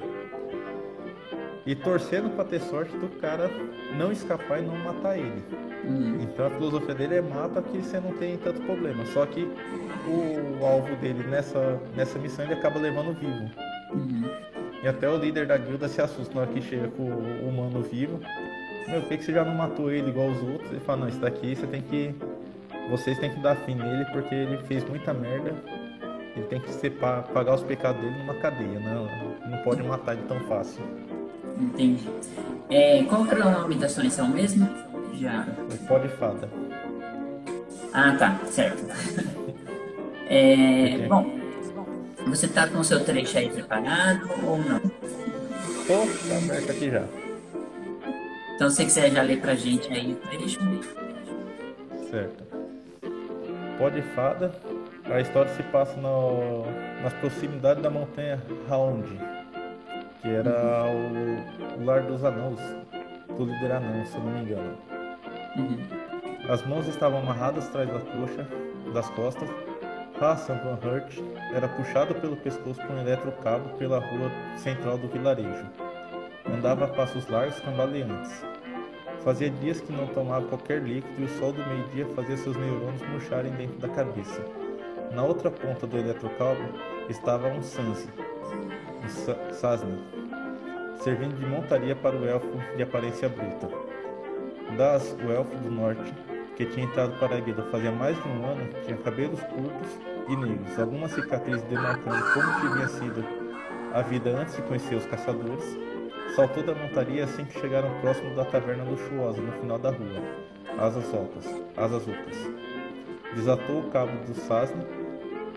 e 1.65 1.75
torcendo 1.75 2.29
para 2.29 2.45
ter 2.45 2.61
sorte 2.61 2.95
do 2.97 3.09
cara 3.19 3.51
não 3.97 4.11
escapar 4.11 4.59
e 4.59 4.65
não 4.65 4.77
matar 4.77 5.17
ele. 5.17 5.43
Uhum. 5.83 6.21
Então 6.21 6.47
a 6.47 6.49
filosofia 6.49 6.95
dele 6.95 7.15
é 7.15 7.21
mata 7.21 7.61
que 7.61 7.77
você 7.79 7.99
não 7.99 8.13
tem 8.13 8.37
tanto 8.37 8.61
problema. 8.61 9.05
Só 9.07 9.25
que 9.25 9.47
o 10.07 10.65
alvo 10.65 10.95
dele 10.95 11.23
nessa, 11.27 11.77
nessa 11.93 12.17
missão 12.17 12.45
ele 12.45 12.53
acaba 12.53 12.79
levando 12.79 13.13
vivo. 13.13 13.51
Uhum. 13.93 14.23
E 14.81 14.87
até 14.87 15.09
o 15.09 15.17
líder 15.17 15.45
da 15.47 15.57
guilda 15.57 15.89
se 15.89 16.01
assusta 16.01 16.33
na 16.33 16.41
hora 16.41 16.51
que 16.51 16.61
chega 16.61 16.87
com 16.87 17.03
o 17.03 17.49
humano 17.49 17.81
vivo. 17.81 18.19
Meu, 18.87 19.01
por 19.01 19.09
que, 19.09 19.17
que 19.17 19.25
você 19.25 19.33
já 19.33 19.43
não 19.43 19.53
matou 19.53 19.91
ele 19.91 20.09
igual 20.09 20.29
os 20.29 20.41
outros? 20.41 20.71
Ele 20.71 20.79
fala, 20.79 21.01
não, 21.01 21.09
isso 21.09 21.19
daqui 21.19 21.53
você 21.53 21.67
tem 21.67 21.81
que. 21.81 22.15
Vocês 22.89 23.17
têm 23.19 23.29
que 23.29 23.39
dar 23.39 23.55
fim 23.55 23.75
nele 23.75 24.05
porque 24.05 24.33
ele 24.33 24.57
fez 24.59 24.83
muita 24.87 25.13
merda. 25.13 25.53
Ele 26.35 26.45
tem 26.45 26.59
que 26.59 26.71
ser, 26.71 26.91
pagar 26.91 27.55
os 27.55 27.63
pecados 27.63 27.99
dele 28.01 28.17
numa 28.19 28.35
cadeia, 28.35 28.79
não, 28.79 29.49
não 29.49 29.57
pode 29.63 29.81
matar 29.83 30.13
ele 30.13 30.23
tão 30.27 30.39
fácil. 30.41 30.83
Entendi. 31.59 32.07
É, 32.69 33.03
qual 33.03 33.25
era 33.25 33.47
o 33.47 33.51
nome 33.51 33.75
da 33.75 33.89
sua 33.89 34.03
missão 34.03 34.27
mesmo? 34.29 34.69
Já. 35.13 35.47
O 35.73 35.87
pó 35.87 35.97
de 35.97 36.07
fada. 36.09 36.47
Ah 37.91 38.15
tá, 38.17 38.39
certo. 38.45 38.85
é, 40.29 41.07
bom, 41.07 41.25
você 42.27 42.47
tá 42.47 42.67
com 42.67 42.79
o 42.79 42.83
seu 42.83 43.03
trecho 43.03 43.37
aí 43.37 43.49
preparado 43.49 44.29
ou 44.43 44.57
não? 44.57 44.79
Tô, 44.79 46.05
tá 46.29 46.37
aberto 46.37 46.71
aqui 46.71 46.91
já. 46.91 47.03
Então, 48.55 48.69
se 48.69 48.77
você 48.77 48.85
quiser 48.85 49.11
já 49.11 49.21
ler 49.21 49.39
pra 49.39 49.55
gente 49.55 49.91
aí 49.91 50.13
o 50.13 50.15
trecho. 50.15 50.59
Certo. 52.11 52.46
Pó 53.77 53.89
de 53.89 54.01
fada. 54.01 54.51
A 55.05 55.21
história 55.21 55.51
se 55.53 55.63
passa 55.63 55.95
no, 55.97 56.65
nas 57.01 57.13
proximidades 57.13 57.81
da 57.81 57.89
montanha 57.89 58.41
Round. 58.67 59.07
que 60.21 60.27
era 60.27 60.85
o, 60.85 61.81
o 61.81 61.85
lar 61.85 62.01
dos 62.01 62.23
anãos, 62.23 62.59
do 63.37 63.45
líder 63.45 63.71
anão, 63.71 64.05
se 64.05 64.15
eu 64.15 64.23
não 64.23 64.31
me 64.31 64.41
engano. 64.41 64.77
Uhum. 65.55 66.07
As 66.49 66.65
mãos 66.65 66.87
estavam 66.87 67.19
amarradas 67.19 67.67
atrás 67.67 67.89
da 67.89 67.99
coxa, 67.99 68.47
das 68.93 69.09
costas. 69.11 69.49
Hassan 70.19 70.55
Van 70.63 70.79
Hurt 70.83 71.13
era 71.53 71.67
puxado 71.67 72.15
pelo 72.15 72.35
pescoço 72.37 72.81
por 72.81 72.95
um 72.95 72.99
eletrocabo 72.99 73.69
pela 73.77 73.99
rua 73.99 74.31
central 74.55 74.97
do 74.97 75.07
vilarejo. 75.07 75.65
Andava 76.51 76.85
a 76.85 76.87
passos 76.87 77.27
largos 77.27 77.59
cambaleantes. 77.59 78.43
Fazia 79.27 79.49
dias 79.49 79.81
que 79.81 79.91
não 79.91 80.07
tomava 80.07 80.47
qualquer 80.47 80.81
líquido 80.81 81.21
e 81.21 81.25
o 81.25 81.27
sol 81.37 81.51
do 81.51 81.61
meio-dia 81.67 82.05
fazia 82.15 82.37
seus 82.37 82.55
neurônios 82.55 83.01
murcharem 83.09 83.51
dentro 83.55 83.77
da 83.77 83.89
cabeça. 83.89 84.41
Na 85.11 85.21
outra 85.21 85.51
ponta 85.51 85.85
do 85.85 85.97
eletrocabo 85.97 86.61
estava 87.09 87.49
um 87.49 87.61
Sansi, 87.61 88.07
um 89.03 89.53
Sasna, 89.53 89.99
servindo 91.01 91.37
de 91.37 91.45
montaria 91.45 91.93
para 91.93 92.15
o 92.15 92.25
elfo 92.25 92.57
de 92.77 92.81
aparência 92.81 93.27
bruta. 93.27 93.67
Das, 94.77 95.13
o 95.21 95.29
elfo 95.29 95.57
do 95.57 95.71
norte, 95.71 96.13
que 96.55 96.65
tinha 96.65 96.85
entrado 96.85 97.19
para 97.19 97.35
a 97.35 97.39
guilda 97.41 97.63
fazia 97.63 97.91
mais 97.91 98.15
de 98.15 98.29
um 98.29 98.45
ano, 98.45 98.69
tinha 98.85 98.95
cabelos 98.95 99.41
curtos 99.41 99.99
e 100.29 100.35
negros, 100.37 100.79
algumas 100.79 101.11
cicatrizes 101.11 101.63
demarcando 101.63 102.23
como 102.33 102.61
tinha 102.61 102.87
sido 102.87 103.25
a 103.93 104.01
vida 104.03 104.29
antes 104.29 104.55
de 104.55 104.61
conhecer 104.61 104.95
os 104.95 105.05
caçadores. 105.05 105.86
Saltou 106.35 106.63
da 106.63 106.75
montaria 106.75 107.23
assim 107.23 107.45
que 107.45 107.59
chegaram 107.59 107.89
próximo 107.99 108.35
da 108.35 108.45
taverna 108.45 108.83
luxuosa 108.83 109.41
no 109.41 109.51
final 109.53 109.79
da 109.79 109.89
rua, 109.89 110.21
asas 110.77 111.13
altas, 111.13 111.45
asas 111.75 112.07
ocas. 112.07 112.37
Desatou 113.35 113.79
o 113.79 113.89
cabo 113.89 114.11
do 114.25 114.33
sasne 114.35 114.85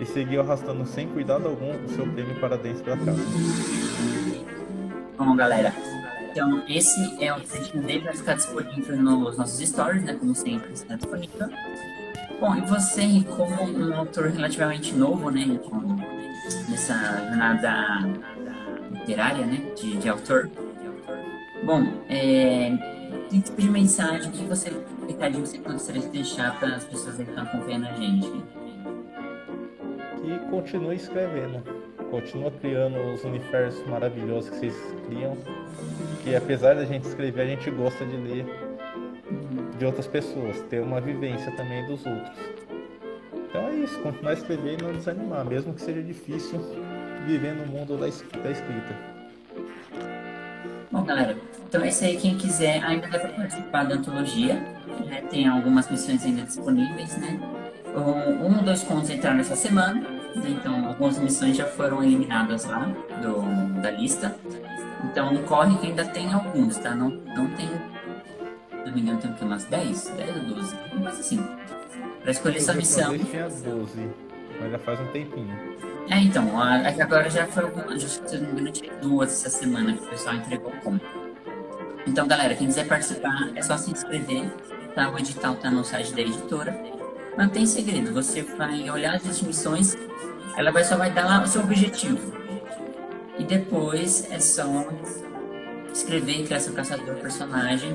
e 0.01 0.05
seguiu 0.07 0.41
arrastando 0.41 0.87
sem 0.87 1.09
cuidado 1.09 1.47
algum 1.47 1.71
o 1.85 1.89
seu 1.89 2.07
prêmio 2.07 2.39
para 2.41 2.57
dentro 2.57 2.85
da 2.85 2.97
casa. 2.97 3.21
Bom, 5.19 5.37
galera, 5.37 5.75
então 6.31 6.63
esse 6.67 7.23
é 7.23 7.33
o 7.35 7.41
trechinho 7.41 7.83
dele, 7.83 8.05
vai 8.05 8.15
ficar 8.15 8.35
disponível 8.35 8.97
nos 8.97 9.37
nossos 9.37 9.69
stories, 9.69 10.03
né? 10.03 10.15
Como 10.15 10.35
sempre, 10.35 10.73
está 10.73 10.95
disponível. 10.95 11.49
Bom, 12.41 12.57
e 12.57 12.63
você, 12.63 13.03
como 13.37 13.63
um 13.63 13.95
autor 13.95 14.31
relativamente 14.31 14.95
novo, 14.95 15.31
né? 15.31 15.61
Nessa 16.69 16.95
jornada 17.29 18.09
literária, 19.01 19.45
né? 19.45 19.61
De, 19.77 19.97
de 19.97 20.09
autor. 20.09 20.51
Bom, 21.65 21.87
é, 22.09 22.71
que 23.29 23.41
tipo 23.41 23.61
de 23.61 23.69
mensagem, 23.69 24.31
que 24.31 24.45
você, 24.45 24.73
recadinho 25.07 25.45
você 25.45 25.59
gostaria 25.59 26.01
de 26.01 26.09
deixar 26.09 26.59
para 26.59 26.77
as 26.77 26.85
pessoas 26.85 27.17
que 27.17 27.23
estão 27.23 27.43
acompanhando 27.43 27.87
a 27.87 27.93
gente? 27.95 28.31
Que 30.23 30.39
continue 30.51 30.97
escrevendo 30.97 31.81
continua 32.11 32.51
criando 32.51 32.99
os 33.15 33.25
universos 33.25 33.87
maravilhosos 33.87 34.51
que 34.51 34.57
vocês 34.57 34.75
criam. 35.07 35.37
Que 36.23 36.35
apesar 36.35 36.75
da 36.75 36.85
gente 36.85 37.05
escrever, 37.05 37.43
a 37.43 37.47
gente 37.47 37.71
gosta 37.71 38.05
de 38.05 38.17
ler 38.17 38.47
de 39.79 39.87
outras 39.87 40.07
pessoas, 40.07 40.61
ter 40.69 40.83
uma 40.83 41.01
vivência 41.01 41.51
também 41.53 41.87
dos 41.87 42.05
outros. 42.05 42.37
Então 43.49 43.69
é 43.69 43.77
isso, 43.77 43.99
continuar 44.01 44.33
a 44.33 44.35
escrever 44.35 44.79
e 44.79 44.83
não 44.83 44.93
desanimar, 44.93 45.45
mesmo 45.47 45.73
que 45.73 45.81
seja 45.81 46.03
difícil 46.03 46.61
viver 47.27 47.55
no 47.55 47.67
mundo 47.67 47.97
da, 47.97 48.07
da 48.07 48.51
escrita. 48.51 48.97
Bom, 50.91 51.03
galera, 51.05 51.37
então 51.69 51.83
é 51.83 51.89
isso 51.89 52.05
aí. 52.05 52.17
Quem 52.17 52.37
quiser 52.37 52.83
ainda 52.83 53.07
deve 53.09 53.29
participar 53.29 53.85
da 53.85 53.95
antologia. 53.95 54.55
Né? 55.07 55.23
Tem 55.31 55.47
algumas 55.47 55.91
missões 55.91 56.25
ainda 56.25 56.43
disponíveis, 56.43 57.17
né? 57.19 57.41
Um, 57.95 58.47
um 58.47 58.57
ou 58.57 58.63
dois 58.63 58.83
contos 58.83 59.11
entraram 59.11 59.41
essa 59.41 59.57
semana 59.57 60.21
então, 60.37 60.87
algumas 60.87 61.19
missões 61.19 61.57
já 61.57 61.67
foram 61.67 62.03
eliminadas 62.03 62.65
lá 62.65 62.87
do, 63.21 63.81
da 63.81 63.91
lista. 63.91 64.37
Então, 65.05 65.37
corre 65.45 65.77
que 65.79 65.87
ainda 65.89 66.05
tem 66.05 66.33
alguns, 66.33 66.77
tá? 66.79 66.95
Não, 66.95 67.11
não 67.11 67.49
tem. 67.51 67.69
Se 67.69 68.87
não 68.87 68.93
me 68.93 69.01
engano, 69.01 69.19
tem 69.19 69.47
umas 69.47 69.65
10? 69.65 70.09
10 70.17 70.37
ou 70.37 70.43
12? 70.55 70.77
Mas 71.03 71.21
assim. 71.21 71.45
Pra 72.23 72.31
escolher 72.31 72.59
essa 72.59 72.75
missão. 72.75 73.13
Eu 73.15 73.25
tinha 73.25 73.49
12, 73.49 74.11
mas 74.61 74.73
já 74.73 74.79
faz 74.79 75.01
um 75.01 75.07
tempinho. 75.07 75.59
É, 76.11 76.19
então, 76.19 76.63
é 76.63 77.03
agora 77.03 77.31
já 77.31 77.47
foi 77.47 77.65
alguma. 77.65 77.99
se 77.99 78.37
não 78.37 78.47
me 78.47 78.53
engano, 78.53 78.73
tinha 78.73 78.93
duas 78.97 79.31
essa 79.33 79.49
semana 79.49 79.93
que 79.93 80.05
o 80.05 80.09
pessoal 80.09 80.35
entregou 80.35 80.73
como. 80.83 81.01
Então, 82.07 82.27
galera, 82.27 82.55
quem 82.55 82.67
quiser 82.67 82.89
participar, 82.89 83.51
é 83.55 83.63
só 83.63 83.77
se 83.77 83.91
inscrever. 83.91 84.51
Tá? 84.95 85.09
O 85.11 85.19
edital 85.19 85.55
tá 85.55 85.71
no 85.71 85.85
site 85.85 86.13
da 86.13 86.21
editora. 86.21 86.77
Não 87.39 87.49
tem 87.49 87.65
segredo, 87.65 88.13
você 88.13 88.43
vai 88.43 88.91
olhar 88.91 89.15
as 89.15 89.23
distinções 89.23 89.97
ela 90.57 90.71
vai, 90.71 90.85
só 90.85 90.97
vai 90.97 91.11
dar 91.11 91.27
lá 91.27 91.43
o 91.43 91.47
seu 91.47 91.63
objetivo. 91.63 92.33
E 93.39 93.45
depois 93.45 94.31
é 94.31 94.39
só 94.39 94.65
escrever, 95.93 96.45
criar 96.45 96.61
seu 96.61 96.75
caçador, 96.75 97.15
personagem. 97.17 97.95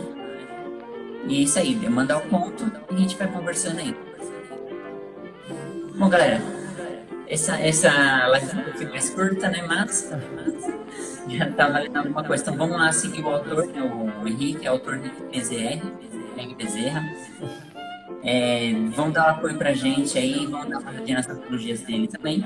E 1.28 1.38
é 1.38 1.40
isso 1.42 1.60
aí, 1.60 1.76
mandar 1.90 2.18
o 2.18 2.22
ponto 2.22 2.72
e 2.92 2.96
a 2.96 2.98
gente 2.98 3.16
vai 3.18 3.28
conversando 3.28 3.80
aí. 3.80 3.96
Bom, 5.96 6.10
galera, 6.10 6.42
essa, 7.28 7.60
essa 7.60 7.92
live 8.28 8.48
foi 8.74 8.86
mais 8.88 9.10
curta, 9.10 9.50
né? 9.50 9.64
Mas 9.68 10.12
já 11.28 11.52
tá 11.52 11.68
valendo 11.68 11.98
alguma 11.98 12.24
coisa. 12.24 12.44
Então 12.44 12.56
vamos 12.56 12.78
lá 12.78 12.92
seguir 12.92 13.24
o 13.24 13.30
autor, 13.30 13.68
né? 13.68 13.82
o 13.82 14.28
Henrique, 14.28 14.66
é 14.66 14.70
autor 14.70 15.00
de 15.00 15.10
PZR, 15.10 15.82
Henrique 16.38 16.56
Bezerra. 16.56 17.04
É, 18.24 18.74
vão 18.96 19.12
dar 19.12 19.28
um 19.28 19.30
apoio 19.32 19.58
pra 19.58 19.74
gente 19.74 20.18
aí, 20.18 20.46
vão 20.48 20.68
dar 20.68 20.80
uma 20.80 20.92
olhadinha 20.92 21.18
nas 21.18 21.28
tecnologias 21.28 21.82
dele 21.82 22.08
também. 22.08 22.44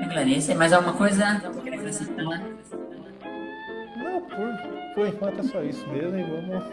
É, 0.00 0.04
Clarice, 0.06 0.54
mais 0.54 0.72
alguma 0.72 0.94
coisa 0.94 1.40
que 1.40 1.60
quer 1.62 1.74
acrescentar? 1.74 2.42
Não, 3.96 4.20
por, 4.22 4.94
por 4.94 5.06
enquanto 5.06 5.40
é 5.40 5.42
só 5.44 5.62
isso 5.62 5.86
mesmo 5.88 6.18
e 6.18 6.24
vamos, 6.24 6.64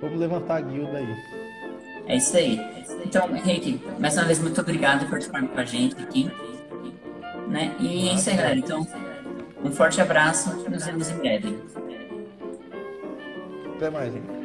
vamos 0.00 0.20
levantar 0.20 0.56
a 0.56 0.60
guilda 0.60 0.98
aí. 0.98 1.41
É 2.06 2.16
isso 2.16 2.36
aí. 2.36 2.60
Então, 3.04 3.34
Henrique, 3.36 3.80
mais 3.98 4.16
uma 4.16 4.24
vez, 4.24 4.38
muito 4.38 4.60
obrigado 4.60 5.00
por 5.00 5.10
participar 5.10 5.46
com 5.46 5.60
a 5.60 5.64
gente 5.64 5.96
aqui. 6.02 6.30
Né? 7.48 7.74
E 7.80 8.08
é 8.08 8.14
isso 8.14 8.30
aí, 8.30 8.36
galera. 8.36 8.56
Então, 8.56 8.86
um 9.64 9.70
forte 9.70 10.00
abraço 10.00 10.50
nos 10.68 10.84
vemos 10.84 11.10
em 11.10 11.16
breve. 11.16 11.58
Até 13.76 13.90
mais, 13.90 14.12
gente. 14.12 14.41